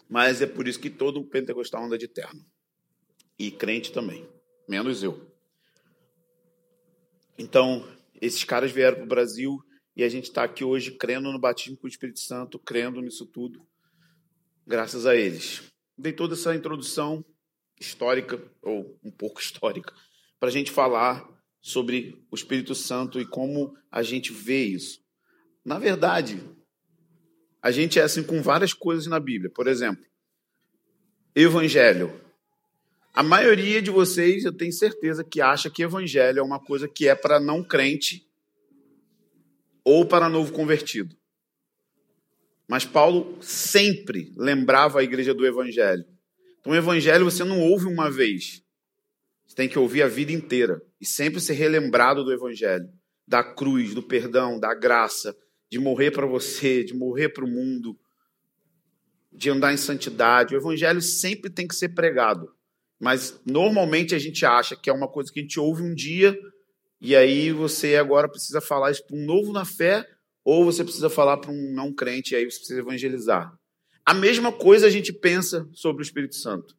Mas 0.10 0.42
é 0.42 0.48
por 0.48 0.68
isso 0.68 0.80
que 0.80 0.90
todo 0.90 1.24
pentecostal 1.24 1.86
anda 1.86 1.98
de 1.98 2.08
terno. 2.08 2.44
E 3.40 3.50
crente 3.50 3.92
também, 3.92 4.28
menos 4.68 5.04
eu. 5.04 5.32
Então, 7.38 7.88
esses 8.22 8.44
caras 8.44 8.72
vieram 8.72 8.98
para 8.98 9.06
o 9.06 9.08
Brasil 9.08 9.58
e 9.96 10.04
a 10.04 10.10
gente 10.10 10.25
está 10.25 10.44
aqui 10.44 10.63
hoje 10.63 10.92
crendo 10.92 11.32
no 11.32 11.40
batismo 11.40 11.78
com 11.78 11.86
o 11.86 11.90
Espírito 11.90 12.20
Santo, 12.20 12.60
crendo 12.60 13.01
nisso 13.01 13.25
tudo, 13.25 13.66
graças 14.66 15.06
a 15.06 15.16
eles. 15.16 15.63
Dei 15.98 16.13
toda 16.13 16.34
essa 16.34 16.56
introdução 16.56 17.24
histórica, 17.80 18.40
ou 18.62 19.00
um 19.04 19.12
pouco 19.12 19.40
histórica, 19.40 19.94
para 20.40 20.50
a 20.50 20.51
gente 20.51 20.72
falar 20.72 21.28
sobre 21.62 22.25
o 22.32 22.36
Espírito 22.36 22.74
Santo 22.74 23.20
e 23.20 23.25
como 23.25 23.75
a 23.91 24.01
gente 24.01 24.34
vê 24.34 24.63
isso. 24.63 25.00
Na 25.63 25.77
verdade, 25.77 26.41
a 27.62 27.70
gente 27.70 28.00
é 28.00 28.01
assim 28.01 28.24
com 28.24 28.41
várias 28.41 28.74
coisas 28.74 29.06
na 29.06 29.20
Bíblia. 29.20 29.51
Por 29.53 29.68
exemplo, 29.68 30.03
Evangelho. 31.36 32.20
A 33.13 33.22
maioria 33.22 33.82
de 33.82 33.91
vocês, 33.91 34.46
eu 34.46 34.53
tenho 34.53 34.72
certeza, 34.72 35.24
que 35.24 35.41
acha 35.41 35.70
que 35.70 35.84
Evangelho 35.84 36.39
é 36.39 36.44
uma 36.44 36.60
coisa 36.60 36.88
que 36.88 37.08
é 37.08 37.13
para 37.13 37.39
não 37.39 37.63
crente 37.63 38.25
ou 39.84 40.06
para 40.06 40.30
novo 40.30 40.51
convertido. 40.51 41.15
Mas 42.68 42.86
Paulo 42.86 43.38
sempre 43.41 44.32
lembrava 44.38 45.00
a 45.00 45.03
igreja 45.03 45.34
do 45.34 45.46
Evangelho. 45.46 46.06
Então, 46.60 46.72
o 46.72 46.75
Evangelho 46.75 47.25
você 47.25 47.44
não 47.44 47.60
ouve 47.60 47.86
uma 47.86 48.10
vez, 48.10 48.63
você 49.51 49.55
tem 49.55 49.67
que 49.67 49.77
ouvir 49.77 50.01
a 50.01 50.08
vida 50.08 50.31
inteira 50.31 50.81
e 51.00 51.05
sempre 51.05 51.41
ser 51.41 51.55
relembrado 51.55 52.24
do 52.24 52.31
Evangelho, 52.31 52.88
da 53.27 53.43
cruz, 53.43 53.93
do 53.93 54.01
perdão, 54.01 54.58
da 54.58 54.74
graça, 54.74 55.36
de 55.70 55.77
morrer 55.77 56.12
para 56.12 56.25
você, 56.25 56.86
de 56.86 56.93
morrer 56.93 57.29
para 57.29 57.43
o 57.43 57.50
mundo. 57.50 58.00
de 59.29 59.50
andar 59.50 59.74
em 59.74 59.77
santidade. 59.77 60.53
O 60.53 60.58
evangelho 60.58 61.01
sempre 61.01 61.50
tem 61.50 61.65
que 61.65 61.75
ser 61.75 61.89
pregado. 61.89 62.53
Mas 63.00 63.41
normalmente 63.46 64.13
a 64.13 64.20
gente 64.20 64.46
acha 64.46 64.75
que 64.75 64.89
é 64.89 64.93
uma 64.93 65.08
coisa 65.08 65.31
que 65.31 65.39
a 65.39 65.41
gente 65.41 65.58
ouve 65.58 65.81
um 65.81 65.93
dia 65.93 66.38
e 67.00 67.15
aí 67.15 67.51
você 67.51 67.96
agora 67.96 68.29
precisa 68.29 68.60
falar 68.60 68.91
isso 68.91 69.05
para 69.05 69.15
um 69.15 69.25
novo 69.25 69.53
na 69.53 69.63
fé 69.63 70.05
ou 70.43 70.65
você 70.65 70.84
precisa 70.84 71.10
falar 71.10 71.38
para 71.38 71.51
um 71.51 71.74
não 71.74 71.93
crente 71.93 72.34
e 72.34 72.38
aí 72.38 72.43
você 72.43 72.58
precisa 72.58 72.79
evangelizar. 72.79 73.53
A 74.05 74.13
mesma 74.13 74.51
coisa 74.51 74.88
a 74.88 74.89
gente 74.89 75.13
pensa 75.13 75.67
sobre 75.72 76.01
o 76.01 76.05
Espírito 76.05 76.36
Santo. 76.36 76.75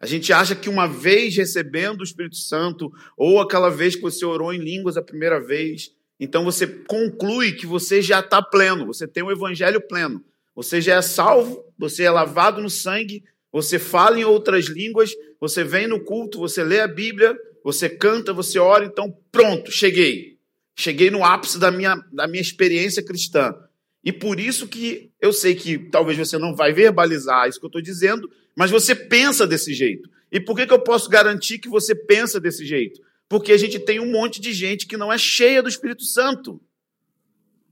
A 0.00 0.06
gente 0.06 0.32
acha 0.32 0.54
que 0.54 0.68
uma 0.68 0.86
vez 0.86 1.36
recebendo 1.36 2.00
o 2.00 2.04
Espírito 2.04 2.36
Santo, 2.36 2.92
ou 3.16 3.40
aquela 3.40 3.70
vez 3.70 3.94
que 3.94 4.02
você 4.02 4.24
orou 4.24 4.52
em 4.52 4.58
línguas 4.58 4.96
a 4.96 5.02
primeira 5.02 5.40
vez, 5.40 5.92
então 6.18 6.44
você 6.44 6.66
conclui 6.66 7.52
que 7.52 7.66
você 7.66 8.00
já 8.00 8.20
está 8.20 8.42
pleno, 8.42 8.86
você 8.86 9.06
tem 9.06 9.22
o 9.22 9.30
evangelho 9.30 9.80
pleno. 9.80 10.24
Você 10.54 10.80
já 10.80 10.96
é 10.96 11.02
salvo, 11.02 11.64
você 11.78 12.04
é 12.04 12.10
lavado 12.10 12.62
no 12.62 12.70
sangue, 12.70 13.22
você 13.52 13.78
fala 13.78 14.18
em 14.18 14.24
outras 14.24 14.66
línguas, 14.66 15.12
você 15.38 15.62
vem 15.62 15.86
no 15.86 16.00
culto, 16.00 16.38
você 16.38 16.64
lê 16.64 16.80
a 16.80 16.88
Bíblia, 16.88 17.36
você 17.62 17.88
canta, 17.88 18.32
você 18.32 18.58
ora, 18.58 18.84
então 18.84 19.14
pronto, 19.30 19.70
cheguei. 19.70 20.38
Cheguei 20.74 21.10
no 21.10 21.24
ápice 21.24 21.58
da 21.58 21.70
minha, 21.70 21.96
da 22.12 22.26
minha 22.26 22.40
experiência 22.40 23.02
cristã. 23.02 23.54
E 24.04 24.12
por 24.12 24.38
isso 24.38 24.68
que 24.68 25.10
eu 25.20 25.32
sei 25.32 25.54
que 25.54 25.78
talvez 25.78 26.16
você 26.16 26.38
não 26.38 26.54
vai 26.54 26.72
verbalizar 26.72 27.48
isso 27.48 27.58
que 27.58 27.66
eu 27.66 27.68
estou 27.68 27.82
dizendo, 27.82 28.30
mas 28.56 28.70
você 28.70 28.94
pensa 28.94 29.46
desse 29.46 29.74
jeito. 29.74 30.08
E 30.32 30.40
por 30.40 30.56
que, 30.56 30.66
que 30.66 30.72
eu 30.72 30.80
posso 30.80 31.08
garantir 31.10 31.58
que 31.58 31.68
você 31.68 31.94
pensa 31.94 32.40
desse 32.40 32.64
jeito? 32.64 33.00
Porque 33.28 33.52
a 33.52 33.58
gente 33.58 33.78
tem 33.78 34.00
um 34.00 34.10
monte 34.10 34.40
de 34.40 34.52
gente 34.52 34.86
que 34.86 34.96
não 34.96 35.12
é 35.12 35.18
cheia 35.18 35.62
do 35.62 35.68
Espírito 35.68 36.04
Santo, 36.04 36.60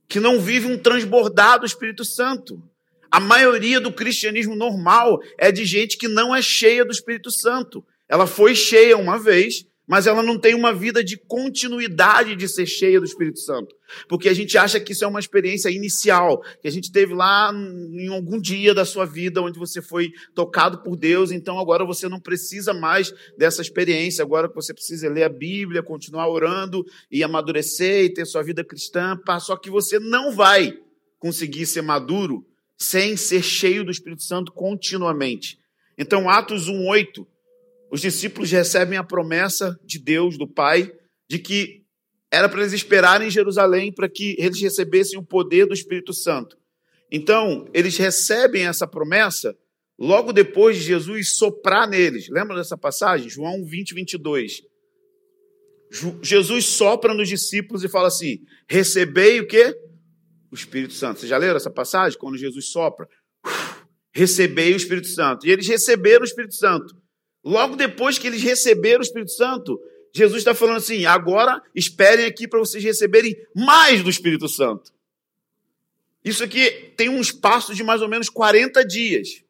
que 0.07 0.21
não 0.21 0.39
vive 0.41 0.67
um 0.67 0.79
transbordado 0.79 1.65
Espírito 1.65 2.05
Santo. 2.05 2.63
A 3.11 3.19
maioria 3.19 3.81
do 3.81 3.93
cristianismo 3.93 4.55
normal 4.55 5.21
é 5.39 5.51
de 5.51 5.65
gente 5.65 5.97
que 5.97 6.09
não 6.09 6.35
é 6.35 6.43
cheia 6.43 6.85
do 6.85 6.93
Espírito 6.93 7.31
Santo. 7.31 7.85
Ela 8.09 8.27
foi 8.27 8.55
cheia 8.55 8.97
uma 8.97 9.19
vez, 9.19 9.67
mas 9.87 10.07
ela 10.07 10.23
não 10.23 10.39
tem 10.39 10.55
uma 10.55 10.73
vida 10.73 11.05
de 11.05 11.17
continuidade 11.17 12.35
de 12.35 12.49
ser 12.49 12.67
cheia 12.67 12.99
do 12.99 13.07
Espírito 13.07 13.39
Santo. 13.39 13.75
Porque 14.09 14.29
a 14.29 14.35
gente 14.35 14.57
acha 14.57 14.81
que 14.81 14.93
isso 14.93 15.05
é 15.05 15.07
uma 15.07 15.21
experiência 15.21 15.69
inicial, 15.69 16.41
que 16.61 16.67
a 16.67 16.71
gente 16.71 16.91
teve 16.91 17.15
lá 17.15 17.53
em 17.53 18.09
algum 18.09 18.41
dia 18.41 18.75
da 18.75 18.85
sua 18.85 19.05
vida 19.05 19.43
onde 19.43 19.59
você 19.59 19.83
foi 19.83 20.11
tocado 20.35 20.83
por 20.83 20.97
Deus, 20.97 21.31
então 21.31 21.59
agora 21.59 21.85
você 21.85 22.09
não 22.09 22.19
precisa 22.19 22.73
mais 22.73 23.13
dessa 23.37 23.61
experiência, 23.61 24.23
agora 24.23 24.51
você 24.53 24.73
precisa 24.73 25.09
ler 25.09 25.25
a 25.25 25.29
Bíblia, 25.29 25.83
continuar 25.83 26.29
orando 26.29 26.85
e 27.11 27.23
amadurecer 27.23 28.05
e 28.05 28.13
ter 28.13 28.25
sua 28.25 28.43
vida 28.43 28.65
cristã, 28.65 29.19
só 29.41 29.57
que 29.57 29.71
você 29.71 29.99
não 29.99 30.33
vai 30.33 30.73
conseguir 31.19 31.67
ser 31.67 31.83
maduro 31.83 32.45
sem 32.77 33.17
ser 33.17 33.43
cheio 33.43 33.85
do 33.85 33.91
Espírito 33.91 34.23
Santo 34.23 34.53
continuamente. 34.53 35.59
Então, 35.97 36.29
Atos 36.29 36.69
1:8 36.69 37.27
os 37.91 38.01
discípulos 38.01 38.51
recebem 38.51 38.99
a 38.99 39.05
promessa 39.05 39.79
de 39.85 39.99
Deus, 39.99 40.37
do 40.37 40.49
Pai, 40.49 40.91
de 41.29 41.39
que 41.39 41.85
era 42.31 42.49
para 42.49 42.61
eles 42.61 42.73
esperarem 42.73 43.29
em 43.29 43.31
Jerusalém 43.31 43.93
para 43.93 44.09
que 44.09 44.35
eles 44.39 44.61
recebessem 44.61 45.19
o 45.19 45.25
poder 45.25 45.67
do 45.67 45.75
Espírito 45.75 46.13
Santo. 46.13 46.57
Então, 47.11 47.69
eles 47.73 47.97
recebem 47.97 48.67
essa 48.67 48.89
promessa 48.89 49.57
logo 49.97 50.33
depois 50.33 50.77
de 50.77 50.83
Jesus 50.83 51.37
soprar 51.37 51.89
neles. 51.89 52.29
Lembra 52.29 52.57
dessa 52.57 52.77
passagem? 52.77 53.29
João 53.29 53.65
20, 53.65 53.95
22. 53.95 54.63
Jesus 56.23 56.65
sopra 56.65 57.15
nos 57.15 57.29
discípulos 57.29 57.85
e 57.85 57.89
fala 57.89 58.09
assim: 58.09 58.41
recebei 58.69 59.41
o 59.41 59.47
quê? 59.47 59.73
O 60.51 60.55
Espírito 60.57 60.95
Santo. 60.95 61.21
Vocês 61.21 61.31
já 61.31 61.39
leram 61.39 61.57
essa 61.57 61.71
passagem? 61.71 62.19
Quando 62.19 62.37
Jesus 62.37 62.67
sopra? 62.67 63.07
Recebei 64.13 64.73
o 64.73 64.77
Espírito 64.77 65.07
Santo. 65.07 65.47
E 65.47 65.51
eles 65.51 65.69
receberam 65.69 66.23
o 66.23 66.27
Espírito 66.27 66.55
Santo. 66.55 66.97
Logo 67.45 67.77
depois 67.77 68.19
que 68.19 68.27
eles 68.27 68.43
receberam 68.43 69.01
o 69.01 69.03
Espírito 69.03 69.33
Santo, 69.33 69.79
Jesus 70.15 70.39
está 70.39 70.55
falando 70.55 70.77
assim: 70.77 71.05
agora 71.05 71.63
esperem 71.75 72.25
aqui 72.25 72.49
para 72.49 72.59
vocês 72.59 72.83
receberem 72.83 73.37
mais 73.55 74.03
do 74.03 74.09
Espírito 74.09 74.49
Santo. 74.49 74.93
Isso 76.25 76.43
aqui 76.43 76.93
tem 76.97 77.11
um 77.11 77.21
espaço 77.21 77.75
de 77.75 77.85
mais 77.85 78.01
ou 78.01 78.09
menos 78.09 78.31
40 78.31 78.83
dias. 78.87 79.43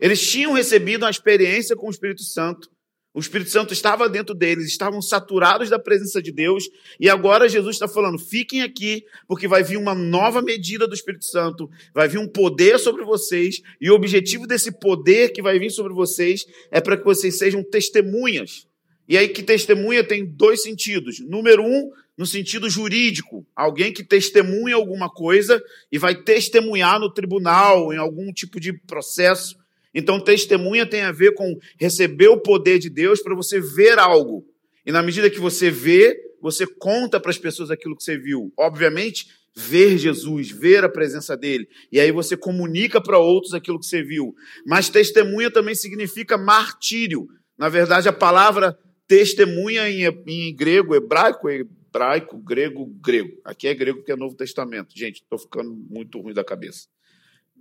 Eles 0.00 0.20
tinham 0.28 0.52
recebido 0.52 1.04
uma 1.04 1.10
experiência 1.10 1.76
com 1.76 1.86
o 1.86 1.90
Espírito 1.90 2.24
Santo. 2.24 2.68
O 3.14 3.20
Espírito 3.20 3.50
Santo 3.50 3.74
estava 3.74 4.08
dentro 4.08 4.34
deles, 4.34 4.66
estavam 4.66 5.02
saturados 5.02 5.68
da 5.68 5.78
presença 5.78 6.22
de 6.22 6.32
Deus, 6.32 6.70
e 6.98 7.10
agora 7.10 7.48
Jesus 7.48 7.76
está 7.76 7.86
falando: 7.86 8.18
fiquem 8.18 8.62
aqui, 8.62 9.04
porque 9.28 9.46
vai 9.46 9.62
vir 9.62 9.76
uma 9.76 9.94
nova 9.94 10.40
medida 10.40 10.88
do 10.88 10.94
Espírito 10.94 11.26
Santo, 11.26 11.70
vai 11.94 12.08
vir 12.08 12.18
um 12.18 12.28
poder 12.28 12.78
sobre 12.78 13.04
vocês, 13.04 13.60
e 13.78 13.90
o 13.90 13.94
objetivo 13.94 14.46
desse 14.46 14.72
poder 14.72 15.32
que 15.32 15.42
vai 15.42 15.58
vir 15.58 15.70
sobre 15.70 15.92
vocês 15.92 16.46
é 16.70 16.80
para 16.80 16.96
que 16.96 17.04
vocês 17.04 17.36
sejam 17.36 17.62
testemunhas. 17.62 18.66
E 19.06 19.18
aí, 19.18 19.28
que 19.28 19.42
testemunha 19.42 20.02
tem 20.02 20.24
dois 20.24 20.62
sentidos. 20.62 21.20
Número 21.20 21.62
um, 21.62 21.90
no 22.16 22.24
sentido 22.24 22.70
jurídico, 22.70 23.46
alguém 23.54 23.92
que 23.92 24.04
testemunha 24.04 24.76
alguma 24.76 25.10
coisa 25.10 25.62
e 25.90 25.98
vai 25.98 26.14
testemunhar 26.14 26.98
no 26.98 27.12
tribunal, 27.12 27.92
em 27.92 27.96
algum 27.98 28.32
tipo 28.32 28.60
de 28.60 28.72
processo. 28.72 29.56
Então, 29.94 30.18
testemunha 30.18 30.86
tem 30.86 31.02
a 31.02 31.12
ver 31.12 31.34
com 31.34 31.58
receber 31.78 32.28
o 32.28 32.40
poder 32.40 32.78
de 32.78 32.88
Deus 32.88 33.22
para 33.22 33.34
você 33.34 33.60
ver 33.60 33.98
algo. 33.98 34.44
E 34.86 34.92
na 34.92 35.02
medida 35.02 35.30
que 35.30 35.38
você 35.38 35.70
vê, 35.70 36.16
você 36.40 36.66
conta 36.66 37.20
para 37.20 37.30
as 37.30 37.38
pessoas 37.38 37.70
aquilo 37.70 37.96
que 37.96 38.02
você 38.02 38.18
viu. 38.18 38.52
Obviamente, 38.58 39.26
ver 39.54 39.98
Jesus, 39.98 40.50
ver 40.50 40.84
a 40.84 40.88
presença 40.88 41.36
dele. 41.36 41.68
E 41.90 42.00
aí 42.00 42.10
você 42.10 42.36
comunica 42.36 43.00
para 43.00 43.18
outros 43.18 43.54
aquilo 43.54 43.78
que 43.78 43.86
você 43.86 44.02
viu. 44.02 44.34
Mas 44.66 44.88
testemunha 44.88 45.50
também 45.50 45.74
significa 45.74 46.36
martírio. 46.36 47.26
Na 47.56 47.68
verdade, 47.68 48.08
a 48.08 48.12
palavra 48.12 48.76
testemunha 49.06 49.88
em, 49.88 50.04
em 50.26 50.54
grego, 50.54 50.94
hebraico, 50.94 51.48
hebraico, 51.48 52.38
grego, 52.38 52.86
grego. 52.86 53.40
Aqui 53.44 53.68
é 53.68 53.74
grego 53.74 53.98
porque 53.98 54.12
é 54.12 54.16
Novo 54.16 54.34
Testamento. 54.34 54.96
Gente, 54.96 55.22
estou 55.22 55.38
ficando 55.38 55.70
muito 55.70 56.18
ruim 56.18 56.34
da 56.34 56.42
cabeça. 56.42 56.88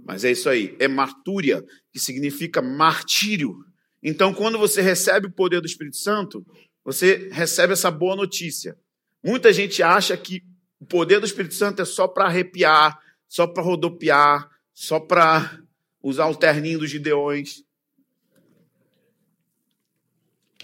Mas 0.04 0.24
é 0.24 0.32
isso 0.32 0.50
aí, 0.50 0.76
é 0.80 0.88
martúria, 0.88 1.64
que 1.92 2.00
significa 2.00 2.62
martírio. 2.62 3.56
Então, 4.02 4.34
quando 4.34 4.58
você 4.58 4.82
recebe 4.82 5.28
o 5.28 5.32
poder 5.32 5.62
do 5.62 5.68
Espírito 5.68 5.98
Santo, 5.98 6.46
você 6.84 7.30
recebe 7.32 7.74
essa 7.74 7.92
boa 7.92 8.16
notícia. 8.16 8.78
Muita 9.24 9.54
gente 9.54 9.84
acha 9.84 10.18
que 10.18 10.44
o 10.80 10.86
poder 10.86 11.20
do 11.20 11.26
Espírito 11.26 11.54
Santo 11.54 11.82
é 11.82 11.86
só 11.86 12.08
para 12.08 12.26
arrepiar, 12.26 13.00
só 13.28 13.46
para 13.46 13.62
rodopiar, 13.62 14.50
só 14.74 15.00
para 15.00 15.62
usar 16.02 16.28
o 16.28 16.36
terninho 16.36 16.80
dos 16.80 16.90
gideões. 16.90 17.64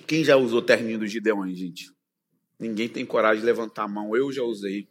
Quem 0.08 0.24
já 0.24 0.36
usou 0.36 0.62
terninho 0.62 1.00
dos 1.00 1.12
gideões, 1.12 1.58
gente? 1.58 1.92
Ninguém 2.60 2.90
tem 2.90 3.06
coragem 3.06 3.42
de 3.42 3.46
levantar 3.46 3.84
a 3.84 3.88
mão. 3.88 4.16
Eu 4.16 4.32
já 4.32 4.42
usei. 4.42 4.88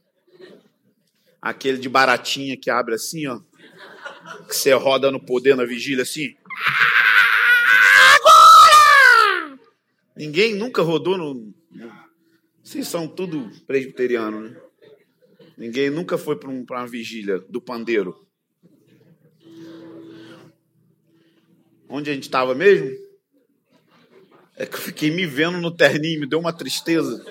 Aquele 1.43 1.79
de 1.79 1.88
baratinha 1.88 2.57
que 2.57 2.71
abre 2.71 2.95
assim, 2.95 3.26
ó 3.26 3.41
que 4.49 4.56
você 4.56 4.73
roda 4.73 5.11
no 5.11 5.21
poder 5.21 5.56
na 5.56 5.64
vigília 5.64 6.02
assim. 6.02 6.35
Agora! 8.14 9.59
Ninguém 10.16 10.54
nunca 10.54 10.83
rodou 10.83 11.16
no. 11.16 11.54
Vocês 12.62 12.88
são 12.88 13.06
tudo 13.06 13.50
presbiteriano, 13.66 14.40
né? 14.40 14.61
Ninguém 15.56 15.88
nunca 15.88 16.18
foi 16.18 16.37
para 16.37 16.50
um, 16.50 16.64
uma 16.68 16.87
vigília 16.87 17.38
do 17.49 17.61
pandeiro. 17.61 18.26
Onde 21.88 22.11
a 22.11 22.14
gente 22.14 22.25
estava 22.25 22.54
mesmo? 22.54 22.90
É 24.56 24.66
que 24.66 24.75
eu 24.75 24.80
fiquei 24.80 25.11
me 25.11 25.26
vendo 25.26 25.59
no 25.59 25.71
terninho, 25.71 26.21
me 26.21 26.26
deu 26.26 26.38
uma 26.38 26.52
tristeza. 26.52 27.25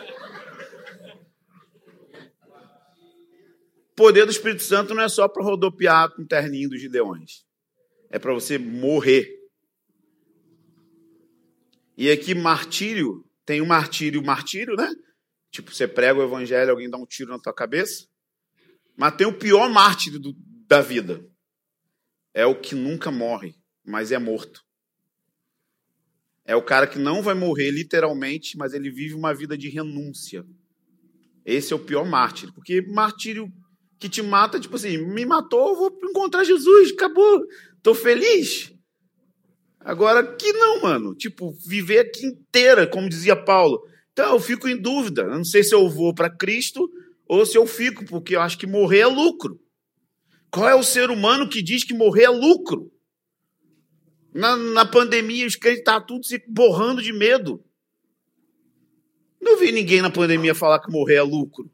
Poder 3.96 4.26
do 4.26 4.32
Espírito 4.32 4.64
Santo 4.64 4.94
não 4.94 5.04
é 5.04 5.10
só 5.10 5.28
para 5.28 5.44
rodopiar 5.44 6.14
com 6.14 6.24
o 6.24 6.28
terninho 6.28 6.70
dos 6.70 6.82
gideões. 6.82 7.46
É 8.10 8.20
para 8.20 8.34
você 8.34 8.58
morrer. 8.58 9.28
E 11.98 12.12
aqui, 12.12 12.36
martírio, 12.36 13.26
tem 13.46 13.62
um 13.62 13.66
martírio, 13.66 14.24
martírio, 14.24 14.76
né? 14.76 14.90
Tipo, 15.50 15.74
você 15.74 15.88
prega 15.88 16.20
o 16.20 16.24
evangelho, 16.24 16.72
alguém 16.72 16.90
dá 16.90 16.98
um 16.98 17.06
tiro 17.06 17.32
na 17.32 17.40
tua 17.40 17.54
cabeça. 17.54 18.06
Mas 18.98 19.16
tem 19.16 19.26
o 19.26 19.38
pior 19.38 19.70
mártir 19.70 20.20
do, 20.20 20.36
da 20.68 20.82
vida. 20.82 21.26
É 22.34 22.46
o 22.46 22.60
que 22.60 22.76
nunca 22.76 23.10
morre, 23.10 23.56
mas 23.86 24.12
é 24.12 24.20
morto. 24.20 24.62
É 26.44 26.56
o 26.56 26.62
cara 26.62 26.86
que 26.86 27.00
não 27.00 27.22
vai 27.22 27.34
morrer 27.34 27.72
literalmente, 27.72 28.58
mas 28.58 28.74
ele 28.74 28.92
vive 28.92 29.14
uma 29.14 29.34
vida 29.34 29.58
de 29.58 29.70
renúncia. 29.70 30.46
Esse 31.46 31.74
é 31.74 31.76
o 31.76 31.80
pior 31.84 32.06
mártir, 32.06 32.54
porque 32.54 32.82
martírio 32.82 33.52
que 34.00 34.10
te 34.10 34.22
mata, 34.22 34.60
tipo 34.60 34.76
assim, 34.76 34.98
me 34.98 35.26
matou, 35.26 35.76
vou 35.76 36.00
encontrar 36.04 36.44
Jesus, 36.44 36.92
acabou, 36.92 37.42
tô 37.82 37.94
feliz. 37.94 38.74
Agora 39.80 40.36
que 40.36 40.52
não, 40.54 40.82
mano, 40.82 41.16
tipo, 41.16 41.52
viver 41.66 42.00
aqui 42.00 42.26
inteira, 42.26 42.88
como 42.88 43.10
dizia 43.10 43.36
Paulo. 43.36 43.80
Então 44.12 44.34
eu 44.34 44.40
fico 44.40 44.68
em 44.68 44.80
dúvida, 44.80 45.24
eu 45.24 45.38
não 45.38 45.44
sei 45.44 45.64
se 45.64 45.76
eu 45.76 45.88
vou 45.90 46.14
para 46.14 46.36
Cristo 46.36 46.90
ou 47.28 47.46
se 47.46 47.58
eu 47.58 47.68
fico, 47.68 48.06
porque 48.06 48.36
eu 48.36 48.42
acho 48.42 48.58
que 48.58 48.66
morrer 48.66 49.00
é 49.00 49.08
lucro. 49.08 49.60
Qual 50.50 50.68
é 50.68 50.76
o 50.76 50.84
ser 50.84 51.10
humano 51.10 51.50
que 51.50 51.62
diz 51.62 51.84
que 51.84 51.94
morrer 51.94 52.24
é 52.24 52.30
lucro? 52.30 52.92
Na, 54.34 54.56
na 54.56 54.86
pandemia, 54.86 55.46
os 55.46 55.56
crentes 55.56 55.80
estavam 55.80 56.06
tudo 56.06 56.26
se 56.26 56.44
borrando 56.48 57.02
de 57.02 57.14
medo. 57.14 57.64
Não 59.42 59.58
vi 59.58 59.72
ninguém 59.72 60.02
na 60.02 60.10
pandemia 60.10 60.56
falar 60.56 60.80
que 60.80 60.92
morrer 60.92 61.16
é 61.16 61.22
lucro. 61.22 61.70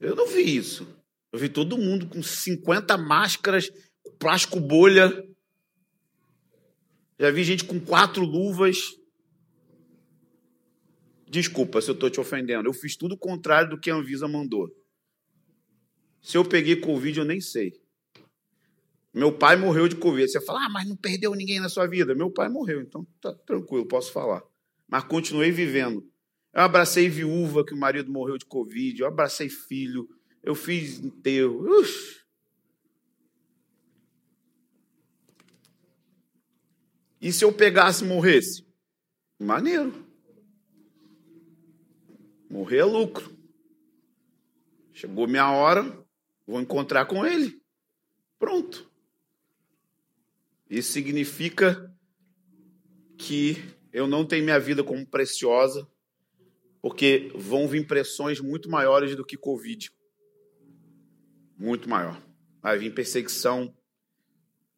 Eu 0.00 0.14
não 0.14 0.26
vi 0.26 0.56
isso. 0.56 0.86
Eu 1.32 1.38
vi 1.38 1.48
todo 1.48 1.76
mundo 1.76 2.06
com 2.06 2.22
50 2.22 2.96
máscaras, 2.96 3.70
plástico 4.18 4.60
bolha. 4.60 5.24
Já 7.18 7.30
vi 7.30 7.44
gente 7.44 7.64
com 7.64 7.80
quatro 7.80 8.24
luvas. 8.24 8.78
Desculpa 11.28 11.80
se 11.80 11.90
eu 11.90 11.94
estou 11.94 12.08
te 12.08 12.20
ofendendo. 12.20 12.68
Eu 12.68 12.72
fiz 12.72 12.96
tudo 12.96 13.14
o 13.14 13.18
contrário 13.18 13.70
do 13.70 13.78
que 13.78 13.90
a 13.90 13.94
Anvisa 13.94 14.26
mandou. 14.26 14.70
Se 16.22 16.36
eu 16.36 16.44
peguei 16.44 16.76
Covid, 16.76 17.18
eu 17.18 17.24
nem 17.24 17.40
sei. 17.40 17.72
Meu 19.12 19.32
pai 19.32 19.56
morreu 19.56 19.88
de 19.88 19.96
Covid. 19.96 20.30
Você 20.30 20.40
fala, 20.40 20.64
ah, 20.64 20.68
mas 20.68 20.88
não 20.88 20.96
perdeu 20.96 21.34
ninguém 21.34 21.60
na 21.60 21.68
sua 21.68 21.86
vida. 21.86 22.14
Meu 22.14 22.30
pai 22.30 22.48
morreu, 22.48 22.80
então 22.80 23.06
tá 23.20 23.34
tranquilo, 23.46 23.86
posso 23.86 24.12
falar. 24.12 24.42
Mas 24.88 25.04
continuei 25.04 25.50
vivendo. 25.50 26.08
Eu 26.52 26.62
abracei 26.62 27.08
viúva 27.08 27.64
que 27.64 27.74
o 27.74 27.76
marido 27.76 28.10
morreu 28.10 28.38
de 28.38 28.46
Covid. 28.46 29.00
Eu 29.00 29.08
abracei 29.08 29.48
filho. 29.48 30.08
Eu 30.42 30.54
fiz 30.54 30.98
enterro. 30.98 31.60
Ux. 31.80 32.24
E 37.20 37.32
se 37.32 37.44
eu 37.44 37.52
pegasse 37.52 38.04
e 38.04 38.06
morresse? 38.06 38.66
Maneiro. 39.38 40.06
Morrer 42.48 42.78
é 42.78 42.84
lucro. 42.84 43.36
Chegou 44.92 45.28
minha 45.28 45.50
hora, 45.52 46.04
vou 46.46 46.60
encontrar 46.60 47.06
com 47.06 47.24
ele. 47.24 47.60
Pronto. 48.38 48.90
Isso 50.68 50.92
significa 50.92 51.94
que 53.16 53.56
eu 53.92 54.06
não 54.06 54.24
tenho 54.24 54.44
minha 54.44 54.58
vida 54.58 54.82
como 54.82 55.06
preciosa, 55.06 55.88
porque 56.80 57.32
vão 57.34 57.66
vir 57.66 57.86
pressões 57.86 58.40
muito 58.40 58.70
maiores 58.70 59.16
do 59.16 59.24
que 59.24 59.36
Covid. 59.36 59.90
Muito 61.56 61.88
maior. 61.88 62.22
Vai 62.62 62.78
vir 62.78 62.94
perseguição 62.94 63.74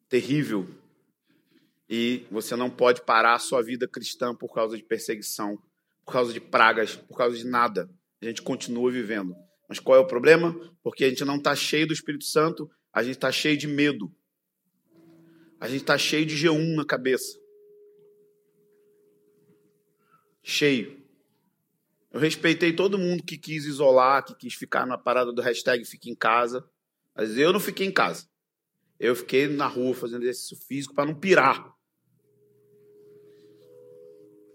terrível. 0.09 0.69
E 1.89 2.25
você 2.31 2.57
não 2.57 2.71
pode 2.71 3.03
parar 3.03 3.35
a 3.35 3.39
sua 3.39 3.63
vida 3.63 3.87
cristã 3.87 4.35
por 4.35 4.53
causa 4.53 4.77
de 4.77 4.83
perseguição, 4.83 5.57
por 6.05 6.13
causa 6.13 6.33
de 6.33 6.41
pragas, 6.41 6.97
por 6.97 7.17
causa 7.17 7.37
de 7.37 7.45
nada. 7.45 7.91
A 8.23 8.27
gente 8.27 8.43
continua 8.43 8.91
vivendo. 8.91 9.35
Mas 9.69 9.79
qual 9.79 9.99
é 9.99 10.01
o 10.01 10.07
problema? 10.07 10.55
Porque 10.83 11.05
a 11.05 11.09
gente 11.09 11.25
não 11.25 11.37
está 11.37 11.55
cheio 11.55 11.87
do 11.87 11.93
Espírito 11.93 12.25
Santo, 12.25 12.71
a 12.93 13.03
gente 13.03 13.17
está 13.17 13.31
cheio 13.31 13.57
de 13.57 13.67
medo. 13.67 14.13
A 15.61 15.69
gente 15.69 15.83
está 15.83 15.99
cheio 15.99 16.25
de 16.25 16.35
G1 16.35 16.75
na 16.75 16.85
cabeça. 16.85 17.39
Cheio. 20.43 21.00
Eu 22.11 22.19
respeitei 22.19 22.73
todo 22.73 22.99
mundo 22.99 23.23
que 23.23 23.39
quis 23.39 23.65
isolar, 23.65 24.25
que 24.25 24.35
quis 24.35 24.55
ficar 24.55 24.85
na 24.85 24.99
parada 24.99 25.33
do 25.33 25.41
hashtag 25.41 25.85
Fique 25.85 26.11
em 26.11 26.15
Casa. 26.15 26.69
Mas 27.15 27.37
eu 27.37 27.53
não 27.53 27.61
fiquei 27.61 27.87
em 27.87 27.93
casa. 27.93 28.29
Eu 28.99 29.15
fiquei 29.15 29.47
na 29.49 29.67
rua 29.67 29.95
fazendo 29.95 30.23
exercício 30.23 30.57
físico 30.57 30.95
para 30.95 31.07
não 31.07 31.15
pirar. 31.15 31.73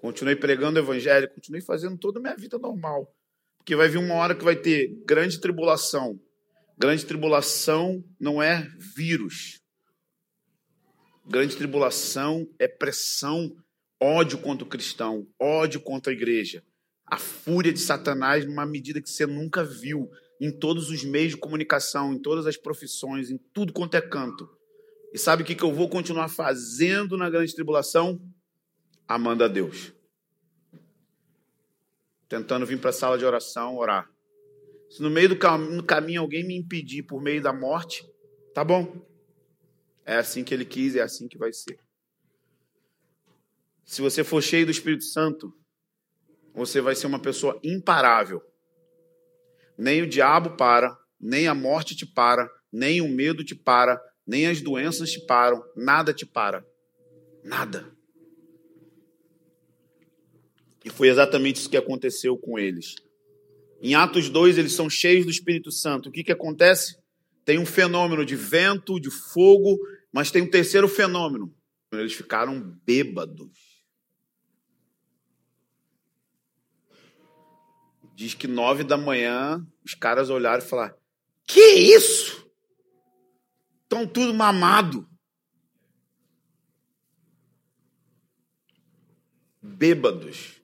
Continuei 0.01 0.35
pregando 0.35 0.79
o 0.79 0.83
evangelho, 0.83 1.29
continuei 1.33 1.61
fazendo 1.61 1.97
toda 1.97 2.19
a 2.19 2.21
minha 2.21 2.35
vida 2.35 2.59
normal. 2.59 3.11
Porque 3.57 3.75
vai 3.75 3.87
vir 3.87 3.97
uma 3.97 4.15
hora 4.15 4.35
que 4.35 4.43
vai 4.43 4.55
ter 4.55 5.01
grande 5.05 5.39
tribulação. 5.39 6.19
Grande 6.77 7.05
tribulação 7.05 8.03
não 8.19 8.41
é 8.41 8.69
vírus. 8.77 9.61
Grande 11.25 11.55
tribulação 11.55 12.47
é 12.59 12.67
pressão, 12.67 13.55
ódio 13.99 14.37
contra 14.37 14.63
o 14.63 14.69
cristão, 14.69 15.27
ódio 15.39 15.81
contra 15.81 16.11
a 16.11 16.15
igreja. 16.15 16.63
A 17.05 17.17
fúria 17.17 17.71
de 17.71 17.79
Satanás 17.79 18.45
numa 18.45 18.65
medida 18.65 19.01
que 19.01 19.09
você 19.09 19.25
nunca 19.25 19.63
viu 19.63 20.09
em 20.41 20.51
todos 20.51 20.89
os 20.89 21.03
meios 21.03 21.31
de 21.31 21.37
comunicação, 21.37 22.13
em 22.13 22.19
todas 22.19 22.45
as 22.45 22.57
profissões, 22.57 23.29
em 23.29 23.37
tudo 23.53 23.71
quanto 23.71 23.95
é 23.95 24.01
canto. 24.01 24.49
E 25.13 25.17
sabe 25.17 25.43
o 25.43 25.45
que 25.45 25.63
eu 25.63 25.73
vou 25.73 25.87
continuar 25.87 26.27
fazendo 26.27 27.15
na 27.15 27.29
grande 27.29 27.53
tribulação? 27.55 28.21
Amando 29.07 29.43
a 29.43 29.47
Deus. 29.47 29.93
Tentando 32.27 32.65
vir 32.65 32.81
para 32.81 32.89
a 32.89 32.93
sala 32.93 33.17
de 33.17 33.23
oração, 33.23 33.77
orar. 33.77 34.09
Se 34.89 35.01
no 35.01 35.09
meio 35.09 35.29
do 35.29 35.83
caminho 35.83 36.21
alguém 36.21 36.45
me 36.45 36.57
impedir 36.57 37.03
por 37.03 37.21
meio 37.21 37.41
da 37.41 37.53
morte, 37.53 38.03
tá 38.53 38.63
bom. 38.63 39.07
É 40.03 40.17
assim 40.17 40.43
que 40.43 40.53
ele 40.53 40.65
quis, 40.65 40.95
é 40.95 41.01
assim 41.01 41.27
que 41.27 41.37
vai 41.37 41.53
ser. 41.53 41.79
Se 43.85 44.01
você 44.01 44.23
for 44.23 44.41
cheio 44.41 44.65
do 44.65 44.71
Espírito 44.71 45.03
Santo, 45.03 45.55
você 46.55 46.79
vai 46.81 46.95
ser 46.95 47.07
uma 47.07 47.19
pessoa 47.19 47.59
imparável. 47.63 48.41
Nem 49.77 50.01
o 50.01 50.07
diabo 50.07 50.55
para, 50.55 50.97
nem 51.19 51.47
a 51.47 51.53
morte 51.53 51.95
te 51.95 52.05
para, 52.05 52.49
nem 52.71 53.01
o 53.01 53.09
medo 53.09 53.43
te 53.43 53.53
para, 53.53 54.01
nem 54.25 54.47
as 54.47 54.61
doenças 54.61 55.11
te 55.11 55.19
param, 55.25 55.63
nada 55.75 56.13
te 56.13 56.25
para. 56.25 56.65
Nada. 57.43 57.93
E 60.83 60.89
foi 60.89 61.09
exatamente 61.09 61.57
isso 61.57 61.69
que 61.69 61.77
aconteceu 61.77 62.37
com 62.37 62.57
eles. 62.57 62.95
Em 63.81 63.93
Atos 63.95 64.29
2, 64.29 64.57
eles 64.57 64.73
são 64.73 64.89
cheios 64.89 65.25
do 65.25 65.31
Espírito 65.31 65.71
Santo. 65.71 66.09
O 66.09 66.11
que, 66.11 66.23
que 66.23 66.31
acontece? 66.31 66.97
Tem 67.43 67.59
um 67.59 67.65
fenômeno 67.65 68.25
de 68.25 68.35
vento, 68.35 68.99
de 68.99 69.11
fogo, 69.11 69.77
mas 70.11 70.31
tem 70.31 70.41
um 70.41 70.49
terceiro 70.49 70.87
fenômeno. 70.87 71.53
Eles 71.91 72.13
ficaram 72.13 72.77
bêbados. 72.85 73.74
Diz 78.15 78.33
que 78.33 78.47
nove 78.47 78.85
da 78.85 78.97
manhã 78.97 79.61
os 79.83 79.93
caras 79.93 80.29
olharam 80.29 80.63
e 80.63 80.67
falaram: 80.67 80.95
Que 81.45 81.59
isso? 81.59 82.49
Estão 83.83 84.07
tudo 84.07 84.33
mamado. 84.33 85.07
Bêbados. 89.61 90.61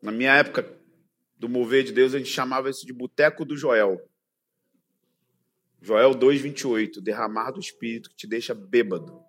Na 0.00 0.12
minha 0.12 0.34
época 0.34 0.78
do 1.36 1.48
mover 1.48 1.82
de 1.82 1.92
Deus, 1.92 2.14
a 2.14 2.18
gente 2.18 2.30
chamava 2.30 2.70
isso 2.70 2.86
de 2.86 2.92
boteco 2.92 3.44
do 3.44 3.56
Joel. 3.56 4.00
Joel 5.82 6.12
2,28, 6.12 7.00
derramar 7.00 7.50
do 7.50 7.60
Espírito 7.60 8.10
que 8.10 8.16
te 8.16 8.26
deixa 8.26 8.54
bêbado. 8.54 9.20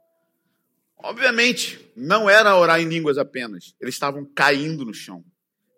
Obviamente, 0.97 1.91
não 1.95 2.29
era 2.29 2.55
orar 2.55 2.79
em 2.79 2.87
línguas 2.87 3.17
apenas. 3.17 3.75
Eles 3.81 3.95
estavam 3.95 4.23
caindo 4.23 4.85
no 4.85 4.93
chão, 4.93 5.25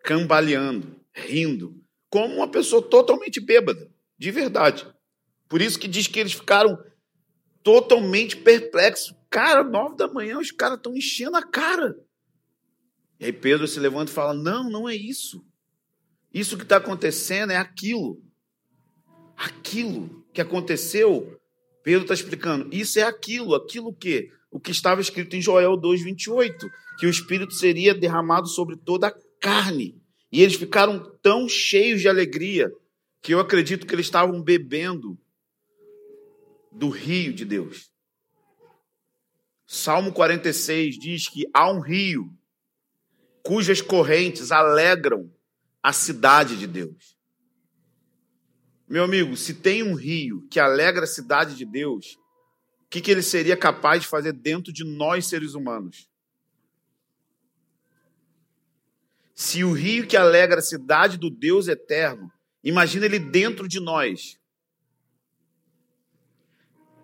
cambaleando, 0.03 0.99
rindo, 1.13 1.81
como 2.09 2.35
uma 2.35 2.47
pessoa 2.47 2.81
totalmente 2.81 3.39
bêbada, 3.39 3.89
de 4.17 4.29
verdade. 4.29 4.85
Por 5.47 5.61
isso 5.61 5.79
que 5.79 5.87
diz 5.87 6.07
que 6.07 6.19
eles 6.19 6.33
ficaram 6.33 6.77
totalmente 7.63 8.35
perplexos. 8.35 9.15
Cara, 9.29 9.63
nove 9.63 9.95
da 9.95 10.07
manhã, 10.07 10.37
os 10.37 10.51
caras 10.51 10.77
estão 10.77 10.95
enchendo 10.95 11.37
a 11.37 11.41
cara. 11.41 11.95
E 13.19 13.25
aí 13.25 13.33
Pedro 13.33 13.67
se 13.67 13.79
levanta 13.79 14.11
e 14.11 14.13
fala: 14.13 14.33
Não, 14.33 14.69
não 14.69 14.87
é 14.87 14.95
isso. 14.95 15.43
Isso 16.33 16.57
que 16.57 16.63
está 16.63 16.77
acontecendo 16.77 17.51
é 17.51 17.57
aquilo. 17.57 18.21
Aquilo 19.37 20.25
que 20.33 20.41
aconteceu, 20.41 21.39
Pedro 21.83 22.01
está 22.01 22.13
explicando, 22.13 22.73
isso 22.73 22.99
é 22.99 23.03
aquilo, 23.03 23.55
aquilo 23.55 23.93
que? 23.93 24.29
O 24.51 24.59
que 24.59 24.71
estava 24.71 25.01
escrito 25.01 25.35
em 25.35 25.41
Joel 25.41 25.71
2,28, 25.71 26.69
que 26.99 27.05
o 27.05 27.09
Espírito 27.09 27.53
seria 27.53 27.93
derramado 27.93 28.47
sobre 28.47 28.77
toda 28.77 29.07
a 29.07 29.15
carne. 29.43 30.01
E 30.31 30.41
eles 30.41 30.55
ficaram 30.55 31.17
tão 31.21 31.49
cheios 31.49 31.99
de 31.99 32.07
alegria 32.07 32.71
que 33.21 33.33
eu 33.33 33.41
acredito 33.41 33.85
que 33.85 33.93
eles 33.93 34.05
estavam 34.05 34.41
bebendo 34.41 35.19
do 36.71 36.87
rio 36.87 37.33
de 37.33 37.43
Deus. 37.43 37.91
Salmo 39.67 40.13
46 40.13 40.97
diz 40.97 41.27
que 41.27 41.45
há 41.53 41.69
um 41.69 41.81
rio 41.81 42.33
cujas 43.43 43.81
correntes 43.81 44.49
alegram 44.49 45.29
a 45.81 45.91
cidade 45.91 46.57
de 46.57 46.65
Deus. 46.65 47.17
Meu 48.87 49.03
amigo, 49.03 49.35
se 49.35 49.55
tem 49.55 49.83
um 49.83 49.93
rio 49.93 50.47
que 50.49 50.59
alegra 50.59 51.03
a 51.03 51.07
cidade 51.07 51.55
de 51.55 51.65
Deus, 51.65 52.17
o 52.85 52.89
que, 52.89 53.01
que 53.01 53.11
ele 53.11 53.21
seria 53.21 53.57
capaz 53.57 54.03
de 54.03 54.07
fazer 54.07 54.31
dentro 54.31 54.71
de 54.71 54.85
nós, 54.85 55.25
seres 55.25 55.53
humanos? 55.53 56.07
Se 59.33 59.63
o 59.63 59.71
rio 59.71 60.07
que 60.07 60.15
alegra 60.15 60.59
a 60.59 60.63
cidade 60.63 61.17
do 61.17 61.29
Deus 61.29 61.67
eterno, 61.67 62.31
imagina 62.63 63.05
ele 63.05 63.19
dentro 63.19 63.67
de 63.67 63.79
nós. 63.79 64.37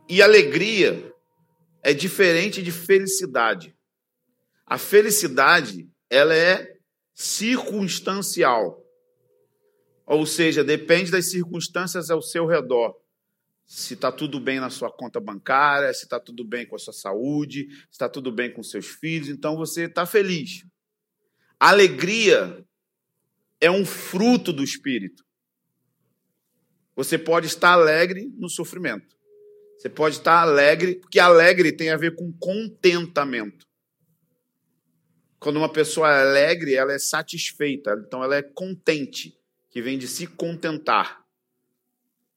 E 0.08 0.22
alegria 0.22 1.14
é 1.82 1.94
diferente 1.94 2.62
de 2.62 2.72
felicidade. 2.72 3.76
A 4.66 4.78
felicidade, 4.78 5.90
ela 6.10 6.36
é 6.36 6.78
circunstancial. 7.14 8.84
Ou 10.06 10.26
seja, 10.26 10.64
depende 10.64 11.12
das 11.12 11.30
circunstâncias 11.30 12.10
ao 12.10 12.22
seu 12.22 12.46
redor. 12.46 12.96
se 13.66 13.94
está 13.94 14.12
tudo 14.12 14.40
bem 14.40 14.60
na 14.60 14.72
sua 14.72 14.92
conta 14.92 15.20
bancária, 15.20 15.94
se 15.94 16.06
está 16.06 16.20
tudo 16.20 16.44
bem 16.44 16.66
com 16.66 16.76
a 16.76 16.80
sua 16.80 16.92
saúde, 16.94 17.68
se 17.70 17.92
está 17.92 18.10
tudo 18.10 18.32
bem 18.32 18.52
com 18.52 18.64
seus 18.64 18.88
filhos, 18.88 19.30
então 19.30 19.56
você 19.56 19.84
está 19.84 20.08
feliz. 20.08 20.66
Alegria 21.60 22.66
é 23.60 23.70
um 23.70 23.86
fruto 23.86 24.54
do 24.54 24.64
Espírito. 24.64 25.26
Você 26.96 27.18
pode 27.18 27.48
estar 27.48 27.74
alegre 27.74 28.32
no 28.38 28.50
sofrimento. 28.50 29.18
Você 29.78 29.90
pode 29.90 30.16
estar 30.16 30.42
alegre, 30.42 30.96
porque 30.96 31.20
alegre 31.20 31.72
tem 31.72 31.90
a 31.90 31.98
ver 31.98 32.16
com 32.16 32.32
contentamento. 32.34 33.66
Quando 35.40 35.58
uma 35.58 35.72
pessoa 35.72 36.10
é 36.10 36.22
alegre, 36.22 36.76
ela 36.76 36.94
é 36.94 37.00
satisfeita, 37.00 38.02
então 38.06 38.22
ela 38.24 38.36
é 38.36 38.42
contente, 38.42 39.38
que 39.70 39.82
vem 39.82 39.98
de 39.98 40.08
se 40.08 40.28
contentar. 40.28 41.24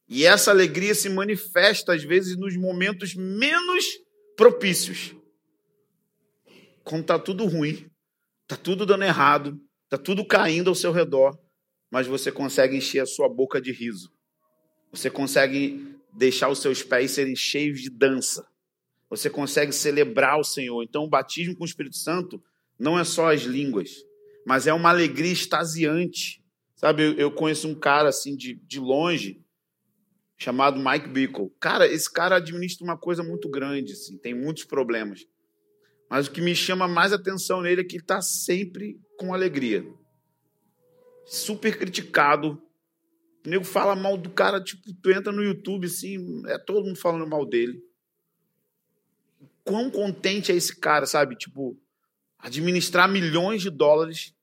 E 0.07 0.25
essa 0.25 0.51
alegria 0.51 0.95
se 0.95 1.09
manifesta, 1.09 1.93
às 1.93 2.03
vezes, 2.03 2.37
nos 2.37 2.55
momentos 2.55 3.15
menos 3.15 3.85
propícios. 4.35 5.15
Quando 6.83 7.01
está 7.01 7.19
tudo 7.19 7.45
ruim, 7.45 7.89
está 8.43 8.55
tudo 8.55 8.85
dando 8.85 9.03
errado, 9.03 9.59
está 9.85 9.97
tudo 9.97 10.25
caindo 10.25 10.69
ao 10.69 10.75
seu 10.75 10.91
redor, 10.91 11.37
mas 11.91 12.07
você 12.07 12.31
consegue 12.31 12.77
encher 12.77 12.99
a 12.99 13.05
sua 13.05 13.29
boca 13.29 13.61
de 13.61 13.71
riso. 13.71 14.11
Você 14.91 15.09
consegue 15.09 15.95
deixar 16.13 16.49
os 16.49 16.59
seus 16.59 16.83
pés 16.83 17.11
serem 17.11 17.35
cheios 17.35 17.81
de 17.81 17.89
dança. 17.89 18.47
Você 19.09 19.29
consegue 19.29 19.71
celebrar 19.71 20.39
o 20.39 20.43
Senhor. 20.43 20.83
Então, 20.83 21.03
o 21.03 21.09
batismo 21.09 21.55
com 21.55 21.63
o 21.63 21.67
Espírito 21.67 21.97
Santo 21.97 22.41
não 22.79 22.97
é 22.97 23.03
só 23.03 23.31
as 23.31 23.41
línguas, 23.41 23.91
mas 24.45 24.67
é 24.67 24.73
uma 24.73 24.89
alegria 24.89 25.31
extasiante. 25.31 26.43
Sabe, 26.75 27.15
eu 27.17 27.31
conheço 27.31 27.67
um 27.67 27.75
cara 27.75 28.09
assim 28.09 28.35
de, 28.35 28.55
de 28.55 28.79
longe, 28.79 29.43
chamado 30.37 30.83
Mike 30.83 31.07
Bickle. 31.07 31.51
Cara, 31.59 31.87
esse 31.87 32.11
cara 32.11 32.37
administra 32.37 32.83
uma 32.83 32.97
coisa 32.97 33.23
muito 33.23 33.47
grande, 33.49 33.93
assim, 33.93 34.17
tem 34.17 34.33
muitos 34.33 34.65
problemas. 34.65 35.25
Mas 36.13 36.27
o 36.27 36.31
que 36.31 36.41
me 36.41 36.55
chama 36.55 36.87
mais 36.87 37.11
atenção 37.11 37.59
nele 37.59 37.81
é 37.81 37.83
que 37.83 37.95
ele 37.95 38.03
está 38.03 38.21
sempre 38.21 39.01
com 39.17 39.33
alegria. 39.33 39.83
Super 41.25 41.75
criticado. 41.75 42.61
O 43.43 43.49
nego 43.49 43.63
fala 43.63 43.95
mal 43.95 44.15
do 44.15 44.29
cara, 44.29 44.63
tipo, 44.63 44.83
tu 45.01 45.09
entra 45.09 45.31
no 45.31 45.43
YouTube, 45.43 45.87
assim, 45.87 46.19
é 46.49 46.59
todo 46.59 46.85
mundo 46.85 46.99
falando 46.99 47.25
mal 47.25 47.43
dele. 47.47 47.81
Quão 49.63 49.89
contente 49.89 50.51
é 50.51 50.55
esse 50.55 50.79
cara, 50.79 51.07
sabe? 51.07 51.35
Tipo, 51.35 51.75
administrar 52.37 53.09
milhões 53.09 53.63
de 53.63 53.71
dólares 53.71 54.35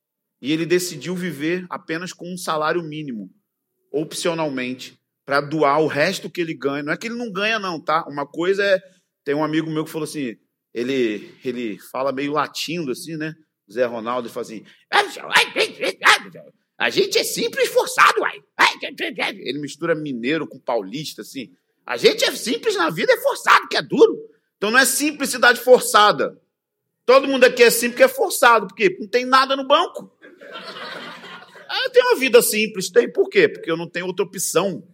e 0.43 0.51
ele 0.51 0.67
decidiu 0.67 1.15
viver 1.15 1.67
apenas 1.71 2.13
com 2.13 2.35
um 2.35 2.37
salário 2.37 2.83
mínimo, 2.83 3.31
opcionalmente 3.93 5.01
para 5.25 5.41
doar 5.41 5.81
o 5.81 5.87
resto 5.87 6.29
que 6.29 6.41
ele 6.41 6.53
ganha. 6.53 6.83
Não 6.83 6.93
é 6.93 6.97
que 6.97 7.07
ele 7.07 7.15
não 7.15 7.31
ganha, 7.31 7.61
não, 7.61 7.81
tá? 7.81 8.05
Uma 8.09 8.27
coisa 8.27 8.65
é. 8.65 8.81
Tem 9.23 9.37
um 9.37 9.45
amigo 9.45 9.71
meu 9.71 9.85
que 9.85 9.91
falou 9.93 10.09
assim: 10.09 10.37
ele, 10.73 11.35
ele 11.45 11.79
fala 11.79 12.13
meio 12.13 12.33
latindo, 12.33 12.93
assim, 12.93 13.17
né? 13.17 13.35
Zé 13.71 13.85
Ronaldo 13.85 14.29
fala 14.29 14.47
assim: 14.47 14.65
a 16.79 16.91
gente 16.91 17.19
é 17.19 17.25
simples 17.25 17.69
forçado, 17.69 18.21
uai. 18.21 18.43
Ele 19.41 19.59
mistura 19.59 19.95
mineiro 19.95 20.47
com 20.47 20.59
paulista, 20.59 21.23
assim. 21.23 21.53
A 21.87 21.97
gente 21.97 22.25
é 22.25 22.35
simples 22.35 22.77
na 22.77 22.91
vida, 22.91 23.13
é 23.13 23.21
forçado, 23.21 23.69
que 23.69 23.77
é 23.77 23.83
duro. 23.83 24.17
Então 24.57 24.71
não 24.71 24.79
é 24.79 24.85
simplicidade 24.85 25.61
forçada. 25.61 26.41
Todo 27.05 27.29
mundo 27.29 27.45
aqui 27.45 27.63
é 27.63 27.71
simples, 27.71 27.97
que 27.97 28.03
é 28.03 28.09
forçado, 28.09 28.69
porque 28.69 28.97
não 29.01 29.09
tem 29.09 29.25
nada 29.25 29.57
no 29.57 29.67
banco. 29.67 30.11
Eu 31.85 31.91
tenho 31.91 32.07
uma 32.07 32.17
vida 32.17 32.43
simples, 32.43 32.91
tem 32.91 33.11
por 33.13 33.29
quê? 33.29 33.49
Porque 33.49 33.71
eu 33.71 33.77
não 33.77 33.89
tenho 33.89 34.07
outra 34.07 34.25
opção. 34.25 34.87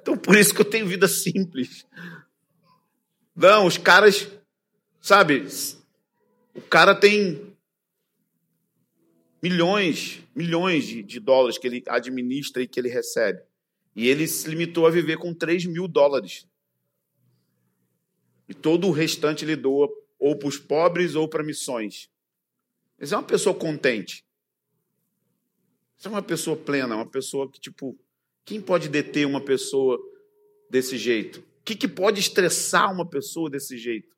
Então 0.00 0.16
por 0.16 0.36
isso 0.36 0.54
que 0.54 0.60
eu 0.60 0.64
tenho 0.64 0.86
vida 0.86 1.08
simples. 1.08 1.86
Não, 3.34 3.66
os 3.66 3.76
caras, 3.76 4.30
sabe, 5.00 5.44
o 6.54 6.60
cara 6.60 6.94
tem 6.94 7.54
milhões, 9.42 10.22
milhões 10.34 10.86
de, 10.86 11.02
de 11.02 11.20
dólares 11.20 11.58
que 11.58 11.66
ele 11.66 11.82
administra 11.88 12.62
e 12.62 12.68
que 12.68 12.78
ele 12.78 12.88
recebe. 12.88 13.42
E 13.94 14.08
ele 14.08 14.26
se 14.26 14.48
limitou 14.48 14.86
a 14.86 14.90
viver 14.90 15.18
com 15.18 15.34
3 15.34 15.66
mil 15.66 15.86
dólares. 15.88 16.46
E 18.48 18.54
todo 18.54 18.86
o 18.86 18.92
restante 18.92 19.44
ele 19.44 19.56
doa 19.56 19.88
ou 20.18 20.36
para 20.36 20.48
os 20.48 20.58
pobres 20.58 21.14
ou 21.14 21.28
para 21.28 21.42
missões. 21.42 22.08
Essa 22.98 23.16
é 23.16 23.18
uma 23.18 23.24
pessoa 23.24 23.54
contente. 23.54 24.24
Essa 25.98 26.08
é 26.08 26.10
uma 26.10 26.22
pessoa 26.22 26.56
plena, 26.56 26.96
uma 26.96 27.06
pessoa 27.06 27.50
que, 27.50 27.60
tipo, 27.60 27.98
quem 28.44 28.60
pode 28.60 28.88
deter 28.88 29.26
uma 29.26 29.40
pessoa 29.40 29.98
desse 30.70 30.96
jeito? 30.96 31.42
O 31.64 31.66
que, 31.66 31.74
que 31.74 31.88
pode 31.88 32.20
estressar 32.20 32.92
uma 32.92 33.08
pessoa 33.08 33.48
desse 33.48 33.78
jeito? 33.78 34.14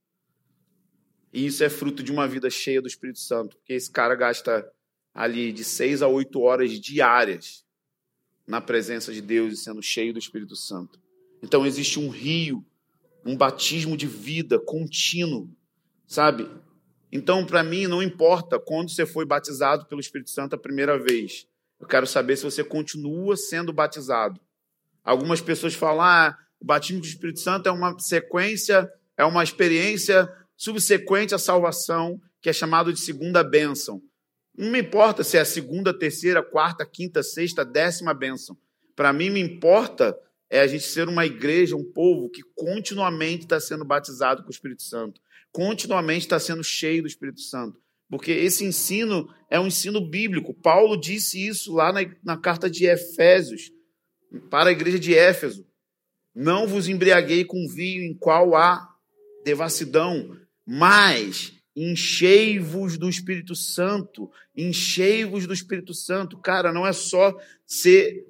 E 1.33 1.47
isso 1.47 1.63
é 1.63 1.69
fruto 1.69 2.03
de 2.03 2.11
uma 2.11 2.27
vida 2.27 2.51
cheia 2.51 2.83
do 2.83 2.89
Espírito 2.89 3.21
Santo, 3.21 3.57
porque 3.57 3.73
esse 3.73 3.89
cara 3.89 4.17
gasta 4.17 4.69
ali 5.15 5.53
de 5.53 5.63
seis 5.63 6.03
a 6.03 6.09
oito 6.09 6.41
horas 6.41 6.73
diárias 6.81 7.65
na 8.45 8.61
presença 8.61 9.13
de 9.13 9.21
Deus 9.21 9.55
e 9.55 9.57
sendo 9.63 9.81
cheio 9.81 10.13
do 10.13 10.19
Espírito 10.19 10.57
Santo. 10.57 11.01
Então 11.41 11.65
existe 11.65 12.01
um 12.01 12.09
rio, 12.09 12.67
um 13.25 13.37
batismo 13.37 13.97
de 13.97 14.09
vida 14.09 14.59
contínuo, 14.59 15.49
sabe? 16.05 16.51
Então, 17.13 17.47
para 17.47 17.63
mim, 17.63 17.87
não 17.87 18.03
importa 18.03 18.59
quando 18.59 18.91
você 18.91 19.07
foi 19.07 19.25
batizado 19.25 19.87
pelo 19.87 20.01
Espírito 20.01 20.31
Santo 20.31 20.57
a 20.57 20.59
primeira 20.59 20.99
vez. 20.99 21.47
Eu 21.79 21.87
quero 21.87 22.09
saber 22.09 22.37
se 22.37 22.43
você 22.43 22.65
continua 22.65 23.37
sendo 23.37 23.73
batizado. 23.73 24.41
Algumas 25.05 25.41
pessoas 25.41 25.75
falam: 25.75 26.03
ah, 26.03 26.37
o 26.61 26.65
batismo 26.65 27.01
do 27.01 27.07
Espírito 27.07 27.41
Santo 27.41 27.69
é 27.69 27.73
uma 27.73 27.99
sequência, 27.99 28.91
é 29.17 29.25
uma 29.25 29.43
experiência 29.43 30.29
subsequente 30.57 31.35
à 31.35 31.39
salvação, 31.39 32.21
que 32.41 32.49
é 32.49 32.53
chamado 32.53 32.93
de 32.93 33.01
segunda 33.01 33.43
bênção. 33.43 34.01
Não 34.57 34.71
me 34.71 34.81
importa 34.81 35.23
se 35.23 35.37
é 35.37 35.41
a 35.41 35.45
segunda, 35.45 35.97
terceira, 35.97 36.43
quarta, 36.43 36.87
quinta, 36.87 37.23
sexta, 37.23 37.65
décima 37.65 38.15
bênção. 38.15 38.57
Para 38.95 39.13
mim, 39.13 39.29
me 39.29 39.41
importa 39.41 40.17
é 40.49 40.61
a 40.61 40.67
gente 40.67 40.85
ser 40.85 41.09
uma 41.09 41.27
igreja, 41.27 41.77
um 41.77 41.85
povo 41.85 42.31
que 42.31 42.43
continuamente 42.55 43.45
está 43.45 43.59
sendo 43.59 43.85
batizado 43.85 44.43
com 44.43 44.49
o 44.49 44.53
Espírito 44.53 44.83
Santo, 44.83 45.21
continuamente 45.51 46.25
está 46.25 46.39
sendo 46.39 46.63
cheio 46.63 47.03
do 47.03 47.09
Espírito 47.09 47.41
Santo. 47.41 47.79
Porque 48.09 48.31
esse 48.31 48.65
ensino 48.65 49.29
é 49.51 49.59
um 49.59 49.67
ensino 49.67 50.01
bíblico. 50.01 50.55
Paulo 50.55 50.97
disse 50.97 51.45
isso 51.45 51.75
lá 51.75 51.93
na, 51.93 52.01
na 52.23 52.37
carta 52.37 52.71
de 52.71 52.87
Efésios, 52.87 53.73
para 54.49 54.71
a 54.71 54.73
igreja 54.73 54.99
de 54.99 55.15
Éfeso. 55.15 55.66
Não 56.39 56.67
vos 56.67 56.87
embriaguei 56.87 57.47
com 57.47 57.67
vinho 57.67 58.03
em 58.03 58.13
qual 58.13 58.55
há 58.55 58.95
devassidão, 59.43 60.37
mas 60.67 61.55
enchei-vos 61.75 62.99
do 62.99 63.09
Espírito 63.09 63.57
Santo, 63.57 64.31
enchei-vos 64.55 65.47
do 65.47 65.55
Espírito 65.55 65.95
Santo. 65.95 66.37
Cara, 66.37 66.75
não 66.75 66.87
é 66.87 66.93
só 66.93 67.35
ser 67.65 68.27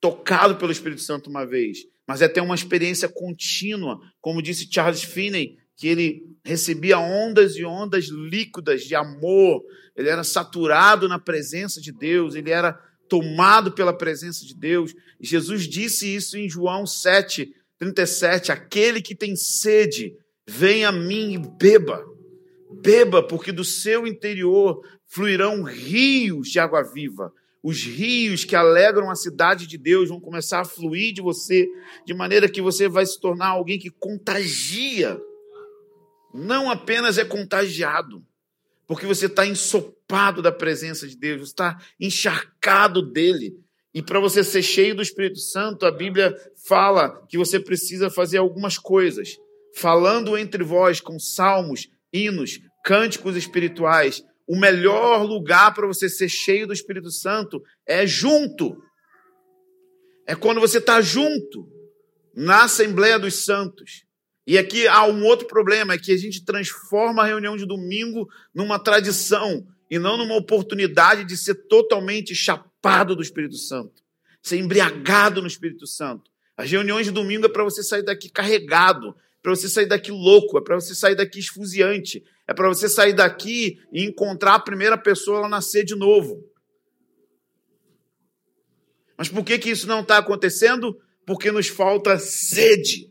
tocado 0.00 0.58
pelo 0.58 0.70
Espírito 0.70 1.00
Santo 1.00 1.28
uma 1.28 1.44
vez, 1.44 1.88
mas 2.06 2.22
é 2.22 2.28
ter 2.28 2.40
uma 2.40 2.54
experiência 2.54 3.08
contínua, 3.08 4.00
como 4.20 4.40
disse 4.40 4.68
Charles 4.70 5.02
Finney, 5.02 5.58
que 5.74 5.88
ele 5.88 6.24
recebia 6.44 7.00
ondas 7.00 7.56
e 7.56 7.64
ondas 7.64 8.06
líquidas 8.06 8.84
de 8.84 8.94
amor, 8.94 9.64
ele 9.96 10.08
era 10.08 10.22
saturado 10.22 11.08
na 11.08 11.18
presença 11.18 11.80
de 11.80 11.90
Deus, 11.90 12.36
ele 12.36 12.52
era 12.52 12.80
tomado 13.10 13.72
pela 13.72 13.92
presença 13.92 14.46
de 14.46 14.54
Deus. 14.54 14.94
Jesus 15.20 15.68
disse 15.68 16.14
isso 16.14 16.38
em 16.38 16.48
João 16.48 16.86
7, 16.86 17.52
37. 17.78 18.52
Aquele 18.52 19.02
que 19.02 19.14
tem 19.14 19.36
sede, 19.36 20.16
venha 20.48 20.88
a 20.88 20.92
mim 20.92 21.34
e 21.34 21.38
beba. 21.38 22.02
Beba, 22.80 23.22
porque 23.22 23.50
do 23.50 23.64
seu 23.64 24.06
interior 24.06 24.82
fluirão 25.06 25.64
rios 25.64 26.48
de 26.48 26.60
água 26.60 26.82
viva. 26.82 27.32
Os 27.62 27.82
rios 27.82 28.44
que 28.44 28.56
alegram 28.56 29.10
a 29.10 29.16
cidade 29.16 29.66
de 29.66 29.76
Deus 29.76 30.08
vão 30.08 30.20
começar 30.20 30.60
a 30.60 30.64
fluir 30.64 31.12
de 31.12 31.20
você, 31.20 31.68
de 32.06 32.14
maneira 32.14 32.48
que 32.48 32.62
você 32.62 32.88
vai 32.88 33.04
se 33.04 33.20
tornar 33.20 33.48
alguém 33.48 33.78
que 33.78 33.90
contagia 33.90 35.20
não 36.32 36.70
apenas 36.70 37.18
é 37.18 37.24
contagiado, 37.24 38.24
porque 38.90 39.06
você 39.06 39.26
está 39.26 39.46
ensopado 39.46 40.42
da 40.42 40.50
presença 40.50 41.06
de 41.06 41.16
Deus, 41.16 41.42
está 41.42 41.80
encharcado 42.00 43.00
dele. 43.00 43.54
E 43.94 44.02
para 44.02 44.18
você 44.18 44.42
ser 44.42 44.64
cheio 44.64 44.96
do 44.96 45.00
Espírito 45.00 45.38
Santo, 45.38 45.86
a 45.86 45.92
Bíblia 45.92 46.36
fala 46.66 47.24
que 47.28 47.38
você 47.38 47.60
precisa 47.60 48.10
fazer 48.10 48.38
algumas 48.38 48.76
coisas. 48.76 49.36
Falando 49.76 50.36
entre 50.36 50.64
vós 50.64 51.00
com 51.00 51.20
salmos, 51.20 51.86
hinos, 52.12 52.58
cânticos 52.84 53.36
espirituais. 53.36 54.24
O 54.44 54.58
melhor 54.58 55.22
lugar 55.22 55.72
para 55.72 55.86
você 55.86 56.08
ser 56.08 56.28
cheio 56.28 56.66
do 56.66 56.72
Espírito 56.72 57.12
Santo 57.12 57.62
é 57.86 58.04
junto. 58.04 58.76
É 60.26 60.34
quando 60.34 60.60
você 60.60 60.78
está 60.78 61.00
junto, 61.00 61.68
na 62.34 62.64
Assembleia 62.64 63.20
dos 63.20 63.44
Santos. 63.44 64.04
E 64.46 64.58
aqui 64.58 64.86
há 64.88 65.06
um 65.06 65.24
outro 65.24 65.46
problema, 65.46 65.94
é 65.94 65.98
que 65.98 66.12
a 66.12 66.16
gente 66.16 66.44
transforma 66.44 67.22
a 67.22 67.26
reunião 67.26 67.56
de 67.56 67.66
domingo 67.66 68.28
numa 68.54 68.78
tradição 68.78 69.66
e 69.90 69.98
não 69.98 70.16
numa 70.16 70.36
oportunidade 70.36 71.24
de 71.24 71.36
ser 71.36 71.54
totalmente 71.66 72.34
chapado 72.34 73.14
do 73.14 73.22
Espírito 73.22 73.56
Santo, 73.56 74.02
ser 74.42 74.58
embriagado 74.58 75.40
no 75.40 75.48
Espírito 75.48 75.86
Santo. 75.86 76.30
As 76.56 76.70
reuniões 76.70 77.06
de 77.06 77.12
domingo 77.12 77.46
é 77.46 77.48
para 77.48 77.64
você 77.64 77.82
sair 77.82 78.02
daqui 78.02 78.28
carregado, 78.28 79.14
para 79.42 79.50
você 79.50 79.68
sair 79.68 79.86
daqui 79.86 80.10
louco, 80.10 80.58
é 80.58 80.60
para 80.62 80.74
você 80.74 80.94
sair 80.94 81.14
daqui 81.14 81.38
esfuziante, 81.38 82.22
é 82.46 82.52
para 82.52 82.68
você 82.68 82.88
sair 82.88 83.12
daqui 83.12 83.78
e 83.92 84.04
encontrar 84.04 84.54
a 84.54 84.60
primeira 84.60 84.98
pessoa 84.98 85.38
ela 85.38 85.48
nascer 85.48 85.84
de 85.84 85.96
novo. 85.96 86.44
Mas 89.16 89.28
por 89.28 89.44
que, 89.44 89.58
que 89.58 89.70
isso 89.70 89.86
não 89.86 90.00
está 90.00 90.18
acontecendo? 90.18 90.98
Porque 91.26 91.50
nos 91.50 91.68
falta 91.68 92.18
sede. 92.18 93.10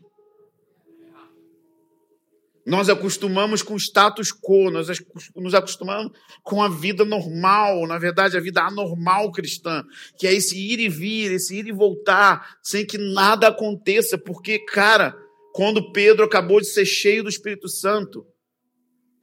Nós 2.66 2.88
acostumamos 2.88 3.62
com 3.62 3.74
o 3.74 3.78
status 3.78 4.30
quo, 4.32 4.70
nós 4.70 4.88
nos 5.34 5.54
acostumamos 5.54 6.12
com 6.42 6.62
a 6.62 6.68
vida 6.68 7.04
normal, 7.04 7.86
na 7.86 7.98
verdade, 7.98 8.36
a 8.36 8.40
vida 8.40 8.62
anormal 8.62 9.32
cristã, 9.32 9.82
que 10.18 10.26
é 10.26 10.34
esse 10.34 10.58
ir 10.58 10.78
e 10.78 10.88
vir, 10.88 11.32
esse 11.32 11.58
ir 11.58 11.66
e 11.66 11.72
voltar, 11.72 12.58
sem 12.62 12.86
que 12.86 12.98
nada 12.98 13.48
aconteça, 13.48 14.18
porque, 14.18 14.58
cara, 14.58 15.16
quando 15.54 15.90
Pedro 15.92 16.24
acabou 16.24 16.60
de 16.60 16.66
ser 16.66 16.84
cheio 16.84 17.22
do 17.22 17.28
Espírito 17.28 17.68
Santo, 17.68 18.26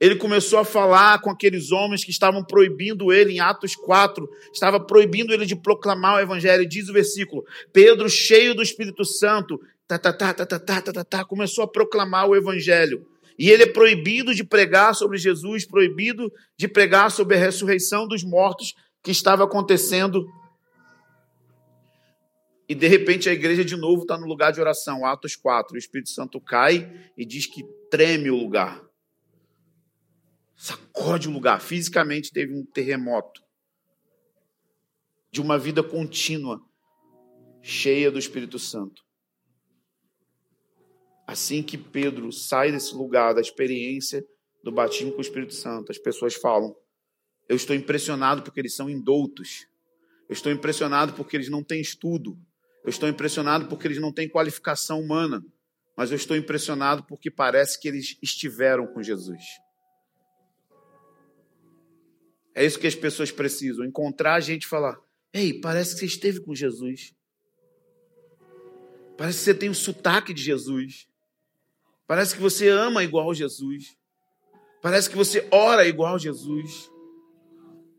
ele 0.00 0.16
começou 0.16 0.58
a 0.58 0.64
falar 0.64 1.20
com 1.20 1.30
aqueles 1.30 1.72
homens 1.72 2.04
que 2.04 2.10
estavam 2.10 2.44
proibindo 2.44 3.12
ele, 3.12 3.32
em 3.32 3.40
Atos 3.40 3.74
4, 3.74 4.28
estava 4.52 4.78
proibindo 4.78 5.32
ele 5.32 5.44
de 5.44 5.56
proclamar 5.56 6.16
o 6.16 6.20
Evangelho. 6.20 6.68
Diz 6.68 6.88
o 6.88 6.92
versículo: 6.92 7.44
Pedro, 7.72 8.08
cheio 8.08 8.54
do 8.54 8.62
Espírito 8.62 9.04
Santo, 9.04 9.60
tá, 9.88 9.98
tá, 9.98 10.12
tá, 10.12 10.34
tá, 10.34 10.46
tá, 10.46 10.58
tá, 10.58 10.82
tá, 10.82 10.92
tá, 10.92 11.04
tá, 11.04 11.24
começou 11.24 11.64
a 11.64 11.68
proclamar 11.68 12.28
o 12.28 12.36
Evangelho. 12.36 13.04
E 13.38 13.50
ele 13.50 13.62
é 13.62 13.72
proibido 13.72 14.34
de 14.34 14.42
pregar 14.42 14.94
sobre 14.94 15.16
Jesus, 15.16 15.64
proibido 15.64 16.32
de 16.56 16.66
pregar 16.66 17.10
sobre 17.10 17.36
a 17.36 17.38
ressurreição 17.38 18.08
dos 18.08 18.24
mortos 18.24 18.74
que 19.02 19.12
estava 19.12 19.44
acontecendo. 19.44 20.26
E 22.68 22.74
de 22.74 22.88
repente 22.88 23.28
a 23.28 23.32
igreja 23.32 23.64
de 23.64 23.76
novo 23.76 24.02
está 24.02 24.18
no 24.18 24.26
lugar 24.26 24.52
de 24.52 24.60
oração, 24.60 25.06
Atos 25.06 25.36
4. 25.36 25.74
O 25.74 25.78
Espírito 25.78 26.10
Santo 26.10 26.40
cai 26.40 27.10
e 27.16 27.24
diz 27.24 27.46
que 27.46 27.62
treme 27.88 28.28
o 28.28 28.36
lugar. 28.36 28.84
Sacode 30.56 31.28
o 31.28 31.32
lugar. 31.32 31.60
Fisicamente 31.60 32.32
teve 32.32 32.52
um 32.52 32.66
terremoto 32.66 33.40
de 35.30 35.40
uma 35.40 35.56
vida 35.56 35.82
contínua, 35.82 36.60
cheia 37.62 38.10
do 38.10 38.18
Espírito 38.18 38.58
Santo. 38.58 39.07
Assim 41.28 41.62
que 41.62 41.76
Pedro 41.76 42.32
sai 42.32 42.72
desse 42.72 42.94
lugar 42.94 43.34
da 43.34 43.42
experiência 43.42 44.26
do 44.64 44.72
batismo 44.72 45.12
com 45.12 45.18
o 45.18 45.20
Espírito 45.20 45.52
Santo, 45.52 45.92
as 45.92 45.98
pessoas 45.98 46.34
falam: 46.34 46.74
Eu 47.46 47.54
estou 47.54 47.76
impressionado 47.76 48.40
porque 48.42 48.58
eles 48.58 48.74
são 48.74 48.88
indoutos. 48.88 49.66
Eu 50.26 50.32
estou 50.32 50.50
impressionado 50.50 51.12
porque 51.12 51.36
eles 51.36 51.50
não 51.50 51.62
têm 51.62 51.82
estudo. 51.82 52.38
Eu 52.82 52.88
estou 52.88 53.06
impressionado 53.06 53.66
porque 53.66 53.86
eles 53.86 54.00
não 54.00 54.10
têm 54.10 54.26
qualificação 54.26 55.02
humana. 55.02 55.44
Mas 55.94 56.10
eu 56.10 56.16
estou 56.16 56.34
impressionado 56.34 57.04
porque 57.04 57.30
parece 57.30 57.78
que 57.78 57.88
eles 57.88 58.16
estiveram 58.22 58.86
com 58.86 59.02
Jesus. 59.02 59.42
É 62.54 62.64
isso 62.64 62.78
que 62.78 62.86
as 62.86 62.94
pessoas 62.94 63.30
precisam: 63.30 63.84
encontrar 63.84 64.36
a 64.36 64.40
gente 64.40 64.62
e 64.62 64.68
falar: 64.68 64.98
Ei, 65.34 65.52
parece 65.60 65.92
que 65.92 66.00
você 66.00 66.06
esteve 66.06 66.40
com 66.40 66.54
Jesus. 66.54 67.14
Parece 69.18 69.40
que 69.40 69.44
você 69.44 69.54
tem 69.54 69.68
o 69.68 69.74
sotaque 69.74 70.32
de 70.32 70.42
Jesus. 70.42 71.06
Parece 72.08 72.34
que 72.34 72.40
você 72.40 72.68
ama 72.68 73.04
igual 73.04 73.34
Jesus. 73.34 73.94
Parece 74.80 75.10
que 75.10 75.16
você 75.16 75.46
ora 75.52 75.86
igual 75.86 76.18
Jesus. 76.18 76.90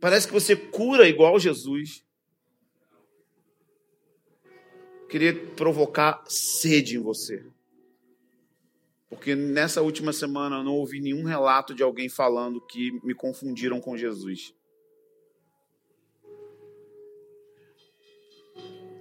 Parece 0.02 0.26
que 0.26 0.34
você 0.34 0.56
cura 0.56 1.08
igual 1.08 1.39
Jesus. 1.39 2.04
Queria 5.08 5.45
provocar 5.52 6.24
sede 6.28 6.98
em 6.98 7.00
você. 7.00 7.45
Porque 9.08 9.36
nessa 9.36 9.84
última 9.84 10.12
semana 10.12 10.58
eu 10.58 10.63
não 10.63 10.74
ouvi 10.74 11.00
nenhum 11.00 11.24
relato 11.24 11.76
de 11.76 11.84
alguém 11.84 12.10
falando 12.10 12.60
que 12.65 12.91
me 13.04 13.13
confundiram 13.13 13.80
com 13.80 13.95
Jesus. 13.95 14.56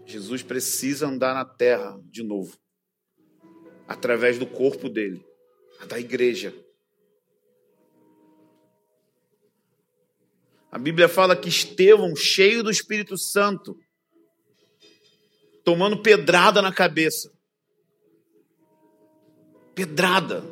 Jesus 0.05 0.43
precisa 0.43 1.07
andar 1.07 1.33
na 1.33 1.47
terra 1.47 1.99
de 2.11 2.23
novo 2.23 2.59
através 3.89 4.39
do 4.39 4.47
corpo 4.47 4.89
dele, 4.91 5.25
da 5.89 5.99
igreja. 5.99 6.55
A 10.71 10.79
Bíblia 10.79 11.09
fala 11.09 11.35
que 11.35 11.49
Estevão, 11.49 12.15
cheio 12.15 12.63
do 12.63 12.71
Espírito 12.71 13.17
Santo, 13.17 13.81
tomando 15.65 16.03
pedrada 16.03 16.61
na 16.61 16.71
cabeça. 16.71 17.33
Pedrada, 19.75 20.45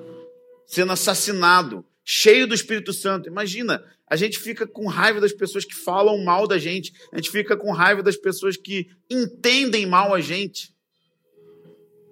sendo 0.66 0.92
assassinado, 0.92 1.84
cheio 2.02 2.46
do 2.46 2.54
Espírito 2.54 2.94
Santo. 2.94 3.28
Imagina, 3.28 3.84
a 4.08 4.16
gente 4.16 4.38
fica 4.38 4.66
com 4.66 4.86
raiva 4.86 5.20
das 5.20 5.32
pessoas 5.32 5.64
que 5.66 5.74
falam 5.74 6.24
mal 6.24 6.46
da 6.46 6.58
gente, 6.58 6.92
a 7.12 7.16
gente 7.16 7.30
fica 7.30 7.54
com 7.54 7.72
raiva 7.72 8.02
das 8.02 8.16
pessoas 8.16 8.56
que 8.56 8.88
entendem 9.10 9.84
mal 9.84 10.14
a 10.14 10.20
gente. 10.20 10.75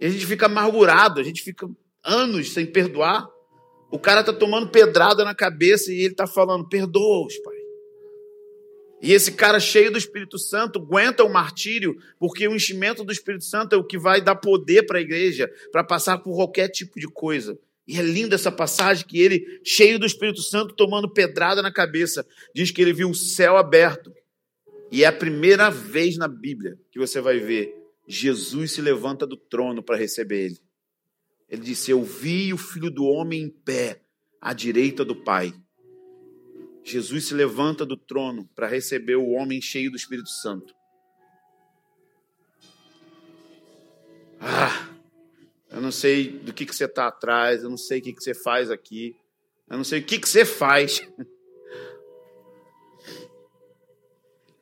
E 0.05 0.07
a 0.07 0.11
gente 0.11 0.27
fica 0.27 0.45
amargurado, 0.45 1.19
a 1.19 1.25
gente 1.25 1.41
fica 1.41 1.67
anos 2.05 2.53
sem 2.53 2.67
perdoar. 2.67 3.27
O 3.91 3.99
cara 3.99 4.23
tá 4.23 4.35
tomando 4.35 4.69
pedrada 4.69 5.25
na 5.25 5.35
cabeça 5.35 5.91
e 5.91 5.99
ele 6.01 6.15
tá 6.15 6.27
falando: 6.27 6.69
perdoa-os, 6.69 7.39
pai. 7.39 7.57
E 9.01 9.15
esse 9.15 9.33
cara 9.33 9.59
cheio 9.59 9.91
do 9.91 9.97
Espírito 9.97 10.39
Santo 10.39 10.79
aguenta 10.79 11.25
o 11.25 11.33
martírio, 11.33 11.97
porque 12.19 12.47
o 12.47 12.55
enchimento 12.55 13.03
do 13.03 13.13
Espírito 13.13 13.45
Santo 13.45 13.75
é 13.75 13.79
o 13.79 13.85
que 13.85 13.97
vai 13.97 14.21
dar 14.21 14.37
poder 14.37 14.83
para 14.83 14.99
a 14.99 15.01
igreja, 15.01 15.51
para 15.73 15.83
passar 15.83 16.19
por 16.19 16.35
qualquer 16.37 16.69
tipo 16.69 17.01
de 17.01 17.09
coisa. 17.09 17.59
E 17.89 17.99
é 17.99 18.03
linda 18.03 18.35
essa 18.35 18.53
passagem 18.53 19.07
que 19.07 19.19
ele, 19.19 19.43
cheio 19.65 19.99
do 19.99 20.05
Espírito 20.05 20.43
Santo, 20.43 20.75
tomando 20.75 21.09
pedrada 21.09 21.63
na 21.63 21.73
cabeça, 21.73 22.27
diz 22.55 22.71
que 22.71 22.83
ele 22.83 22.93
viu 22.93 23.09
o 23.09 23.15
céu 23.15 23.57
aberto. 23.57 24.13
E 24.93 25.03
é 25.03 25.07
a 25.07 25.13
primeira 25.13 25.71
vez 25.71 26.19
na 26.19 26.29
Bíblia 26.29 26.79
que 26.93 26.99
você 26.99 27.23
vai 27.23 27.39
ver 27.39 27.84
Jesus 28.07 28.73
se 28.73 28.83
levanta 28.83 29.27
do 29.27 29.37
trono 29.37 29.83
para 29.83 29.97
receber 29.97 30.47
ele. 30.47 30.61
Ele 31.49 31.63
disse: 31.63 31.91
Eu 31.91 32.03
vi 32.03 32.53
o 32.53 32.59
filho 32.59 32.91
do 32.91 33.05
homem 33.05 33.43
em 33.43 33.49
pé, 33.49 34.03
à 34.41 34.53
direita 34.53 35.05
do 35.05 35.17
Pai. 35.17 35.55
Jesus 36.83 37.29
se 37.29 37.35
levanta 37.35 37.87
do 37.87 37.97
trono 37.97 38.49
para 38.55 38.69
receber 38.69 39.17
o 39.17 39.31
homem 39.31 39.61
cheio 39.61 39.91
do 39.91 39.97
Espírito 39.97 40.29
Santo. 40.29 40.75
Ah, 44.39 44.91
eu 45.71 45.81
não 45.81 45.91
sei 45.91 46.29
do 46.29 46.53
que, 46.53 46.67
que 46.67 46.77
você 46.77 46.85
está 46.85 47.07
atrás, 47.07 47.63
eu 47.63 47.71
não 47.71 47.79
sei 47.79 48.01
o 48.01 48.03
que, 48.03 48.13
que 48.13 48.23
você 48.23 48.35
faz 48.35 48.71
aqui, 48.71 49.17
eu 49.71 49.79
não 49.79 49.85
sei 49.85 50.01
o 50.01 50.05
que, 50.05 50.19
que 50.19 50.29
você 50.29 50.45
faz. 50.45 51.01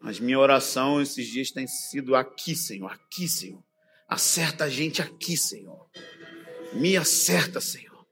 Mas 0.02 0.18
minha 0.18 0.38
oração 0.38 1.00
esses 1.00 1.26
dias 1.26 1.52
tem 1.52 1.66
sido 1.66 2.16
aqui, 2.16 2.56
Senhor, 2.56 2.90
aqui, 2.90 3.28
Senhor. 3.28 3.62
Acerta 4.08 4.64
a 4.64 4.68
gente 4.68 5.00
aqui, 5.00 5.36
Senhor. 5.36 5.86
Me 6.72 6.96
acerta, 6.96 7.60
Senhor. 7.60 8.04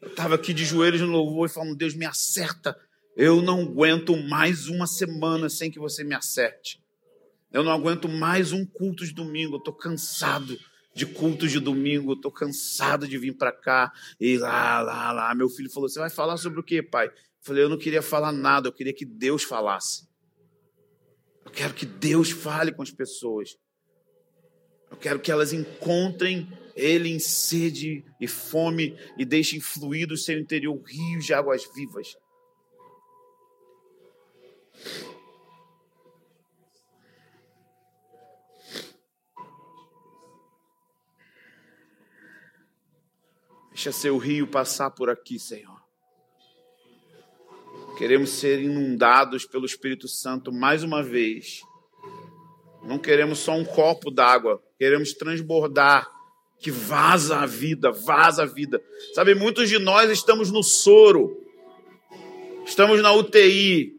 Eu 0.00 0.08
estava 0.08 0.36
aqui 0.36 0.54
de 0.54 0.64
joelhos 0.64 1.00
no 1.00 1.08
louvor 1.08 1.48
e 1.48 1.52
falando, 1.52 1.76
Deus, 1.76 1.94
me 1.94 2.06
acerta. 2.06 2.78
Eu 3.16 3.42
não 3.42 3.62
aguento 3.62 4.16
mais 4.16 4.68
uma 4.68 4.86
semana 4.86 5.48
sem 5.48 5.72
que 5.72 5.78
você 5.78 6.04
me 6.04 6.14
acerte. 6.14 6.80
Eu 7.52 7.64
não 7.64 7.72
aguento 7.72 8.08
mais 8.08 8.52
um 8.52 8.64
culto 8.64 9.04
de 9.04 9.12
domingo. 9.12 9.56
Eu 9.56 9.58
estou 9.58 9.74
cansado 9.74 10.56
de 10.94 11.04
cultos 11.04 11.50
de 11.50 11.58
domingo. 11.58 12.12
Estou 12.12 12.30
cansado 12.30 13.08
de 13.08 13.18
vir 13.18 13.36
para 13.36 13.50
cá 13.50 13.92
e 14.20 14.38
lá, 14.38 14.80
lá, 14.80 15.10
lá. 15.10 15.34
Meu 15.34 15.48
filho 15.48 15.70
falou: 15.70 15.88
Você 15.88 15.98
vai 15.98 16.10
falar 16.10 16.36
sobre 16.36 16.60
o 16.60 16.62
quê, 16.62 16.80
pai? 16.80 17.08
Eu 17.08 17.12
falei: 17.40 17.64
Eu 17.64 17.68
não 17.68 17.78
queria 17.78 18.02
falar 18.02 18.32
nada. 18.32 18.68
Eu 18.68 18.72
queria 18.72 18.92
que 18.92 19.04
Deus 19.04 19.42
falasse. 19.42 20.07
Eu 21.48 21.52
quero 21.52 21.72
que 21.72 21.86
Deus 21.86 22.30
fale 22.30 22.70
com 22.70 22.82
as 22.82 22.90
pessoas. 22.90 23.56
Eu 24.90 24.98
quero 24.98 25.18
que 25.18 25.32
elas 25.32 25.50
encontrem 25.50 26.46
Ele 26.76 27.08
em 27.08 27.18
sede 27.18 28.04
e 28.20 28.28
fome 28.28 28.94
e 29.16 29.24
deixem 29.24 29.58
fluir 29.58 30.06
do 30.06 30.14
seu 30.14 30.38
interior 30.38 30.78
rios 30.82 31.24
de 31.24 31.32
águas 31.32 31.66
vivas. 31.74 32.14
Deixa 43.70 43.90
seu 43.90 44.18
rio 44.18 44.46
passar 44.46 44.90
por 44.90 45.08
aqui, 45.08 45.38
Senhor. 45.38 45.77
Queremos 47.98 48.30
ser 48.30 48.60
inundados 48.60 49.44
pelo 49.44 49.66
Espírito 49.66 50.06
Santo 50.06 50.52
mais 50.52 50.84
uma 50.84 51.02
vez. 51.02 51.62
Não 52.84 52.96
queremos 52.96 53.40
só 53.40 53.56
um 53.56 53.64
copo 53.64 54.08
d'água, 54.08 54.62
queremos 54.78 55.12
transbordar, 55.12 56.08
que 56.60 56.70
vaza 56.70 57.38
a 57.38 57.44
vida, 57.44 57.90
vaza 57.90 58.44
a 58.44 58.46
vida. 58.46 58.80
Sabe, 59.14 59.34
muitos 59.34 59.68
de 59.68 59.80
nós 59.80 60.12
estamos 60.12 60.52
no 60.52 60.62
soro, 60.62 61.44
estamos 62.64 63.02
na 63.02 63.12
UTI. 63.12 63.92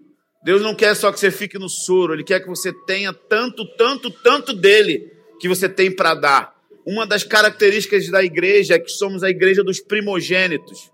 Deus 0.45 0.62
não 0.62 0.73
quer 0.73 0.95
só 0.95 1.12
que 1.12 1.19
você 1.19 1.29
fique 1.29 1.59
no 1.59 1.67
soro, 1.67 2.13
Ele 2.13 2.23
quer 2.23 2.39
que 2.39 2.47
você 2.47 2.71
tenha 2.85 3.12
tanto, 3.12 3.65
tanto, 3.75 4.09
tanto 4.09 4.53
dele, 4.53 5.12
que 5.41 5.49
você 5.49 5.67
tem 5.67 5.93
para 5.93 6.15
dar. 6.15 6.55
Uma 6.85 7.05
das 7.05 7.25
características 7.25 8.07
da 8.07 8.23
igreja 8.23 8.75
é 8.75 8.79
que 8.79 8.89
somos 8.89 9.23
a 9.23 9.29
igreja 9.29 9.62
dos 9.62 9.81
primogênitos. 9.81 10.89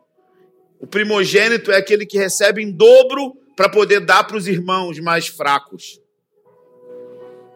O 0.85 0.87
primogênito 0.87 1.71
é 1.71 1.77
aquele 1.77 2.05
que 2.05 2.15
recebe 2.15 2.61
em 2.61 2.69
dobro 2.69 3.35
para 3.57 3.67
poder 3.67 4.01
dar 4.01 4.23
para 4.23 4.37
os 4.37 4.47
irmãos 4.47 4.99
mais 4.99 5.25
fracos. 5.25 5.99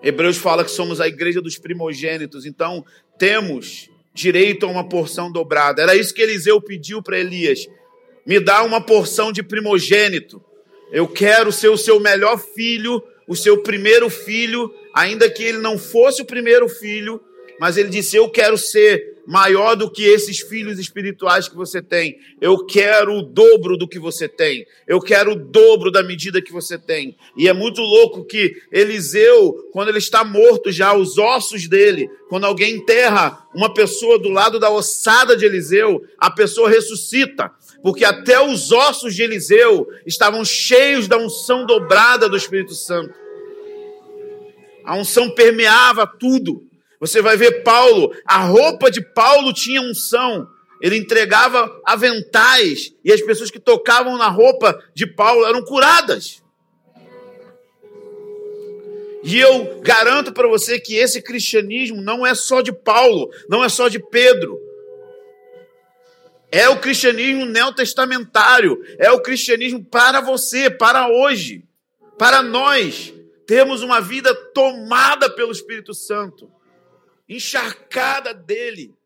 Hebreus 0.02 0.36
fala 0.36 0.66
que 0.66 0.72
somos 0.72 1.00
a 1.00 1.08
igreja 1.08 1.40
dos 1.40 1.56
primogênitos, 1.56 2.44
então 2.44 2.84
temos 3.20 3.88
direito 4.16 4.66
a 4.66 4.70
uma 4.70 4.90
porção 4.90 5.32
dobrada. 5.32 5.80
Era 5.80 5.96
isso 5.96 6.12
que 6.12 6.24
Eliseu 6.24 6.60
pediu 6.60 7.04
para 7.04 7.20
Elias: 7.20 7.68
me 8.26 8.40
dá 8.40 8.64
uma 8.64 8.82
porção 8.82 9.32
de 9.32 9.44
primogênito. 9.44 10.44
Eu 10.92 11.08
quero 11.08 11.52
ser 11.52 11.70
o 11.70 11.78
seu 11.78 12.00
melhor 12.00 12.40
filho, 12.40 13.00
o 13.28 13.36
seu 13.36 13.62
primeiro 13.62 14.10
filho, 14.10 14.74
ainda 14.92 15.30
que 15.30 15.44
ele 15.44 15.60
não 15.60 15.78
fosse 15.78 16.24
o 16.24 16.26
primeiro 16.26 16.68
filho, 16.68 17.22
mas 17.60 17.78
ele 17.78 17.90
disse: 17.90 18.16
Eu 18.16 18.28
quero 18.28 18.58
ser 18.58 19.19
maior 19.30 19.76
do 19.76 19.92
que 19.92 20.04
esses 20.04 20.40
filhos 20.40 20.80
espirituais 20.80 21.48
que 21.48 21.56
você 21.56 21.84
tem. 21.84 22.18
Eu 22.42 22.66
quero 22.66 23.14
o 23.14 23.22
dobro 23.22 23.78
do 23.78 23.88
que 23.88 24.00
você 24.00 24.28
tem. 24.28 24.66
Eu 24.88 25.00
quero 25.00 25.34
o 25.34 25.36
dobro 25.36 25.92
da 25.92 26.02
medida 26.02 26.42
que 26.42 26.52
você 26.52 26.80
tem. 26.80 27.16
E 27.38 27.48
é 27.48 27.54
muito 27.54 27.80
louco 27.80 28.26
que 28.26 28.56
Eliseu, 28.72 29.70
quando 29.72 29.90
ele 29.90 30.00
está 30.00 30.24
morto 30.24 30.72
já, 30.72 30.96
os 30.96 31.20
ossos 31.20 31.68
dele, 31.68 32.10
quando 32.28 32.46
alguém 32.46 32.78
enterra 32.78 33.48
uma 33.54 33.72
pessoa 33.72 34.18
do 34.18 34.30
lado 34.30 34.60
da 34.60 34.72
ossada 34.72 35.38
de 35.38 35.46
Eliseu, 35.46 36.02
a 36.18 36.32
pessoa 36.32 36.68
ressuscita. 36.68 37.52
Porque 37.84 38.04
até 38.04 38.44
os 38.44 38.72
ossos 38.72 39.14
de 39.14 39.22
Eliseu 39.22 39.88
estavam 40.08 40.44
cheios 40.44 41.08
da 41.08 41.18
unção 41.18 41.68
dobrada 41.68 42.28
do 42.28 42.36
Espírito 42.36 42.74
Santo. 42.74 43.14
A 44.84 44.96
unção 44.96 45.30
permeava 45.30 46.08
tudo. 46.08 46.68
Você 47.00 47.22
vai 47.22 47.38
ver 47.38 47.64
Paulo, 47.64 48.14
a 48.26 48.40
roupa 48.40 48.92
de 48.92 49.02
Paulo 49.02 49.54
tinha 49.54 49.82
unção. 49.82 50.50
Ele 50.82 50.98
entregava 50.98 51.82
aventais 51.86 52.94
e 53.04 53.12
as 53.12 53.22
pessoas 53.22 53.50
que 53.50 53.60
tocavam 53.60 54.18
na 54.18 54.28
roupa 54.28 54.82
de 54.94 55.08
Paulo 55.08 55.46
eram 55.46 55.64
curadas. 55.64 56.42
E 59.24 59.38
eu 59.40 59.82
garanto 59.82 60.32
para 60.32 60.48
você 60.48 60.80
que 60.80 60.96
esse 60.96 61.22
cristianismo 61.22 62.02
não 62.02 62.26
é 62.26 62.34
só 62.34 62.62
de 62.62 62.72
Paulo, 62.72 63.30
não 63.50 63.64
é 63.64 63.70
só 63.70 63.90
de 63.90 64.00
Pedro. 64.00 64.58
É 66.52 66.68
o 66.70 66.80
cristianismo 66.80 67.46
neotestamentário, 67.46 68.82
é 68.98 69.12
o 69.12 69.22
cristianismo 69.22 69.84
para 69.84 70.20
você, 70.20 70.70
para 70.70 71.08
hoje, 71.10 71.64
para 72.18 72.42
nós. 72.42 73.14
Temos 73.46 73.84
uma 73.84 74.00
vida 74.00 74.34
tomada 74.54 75.30
pelo 75.30 75.52
Espírito 75.52 75.94
Santo 75.94 76.50
encharcada 77.30 78.34
dele. 78.34 78.99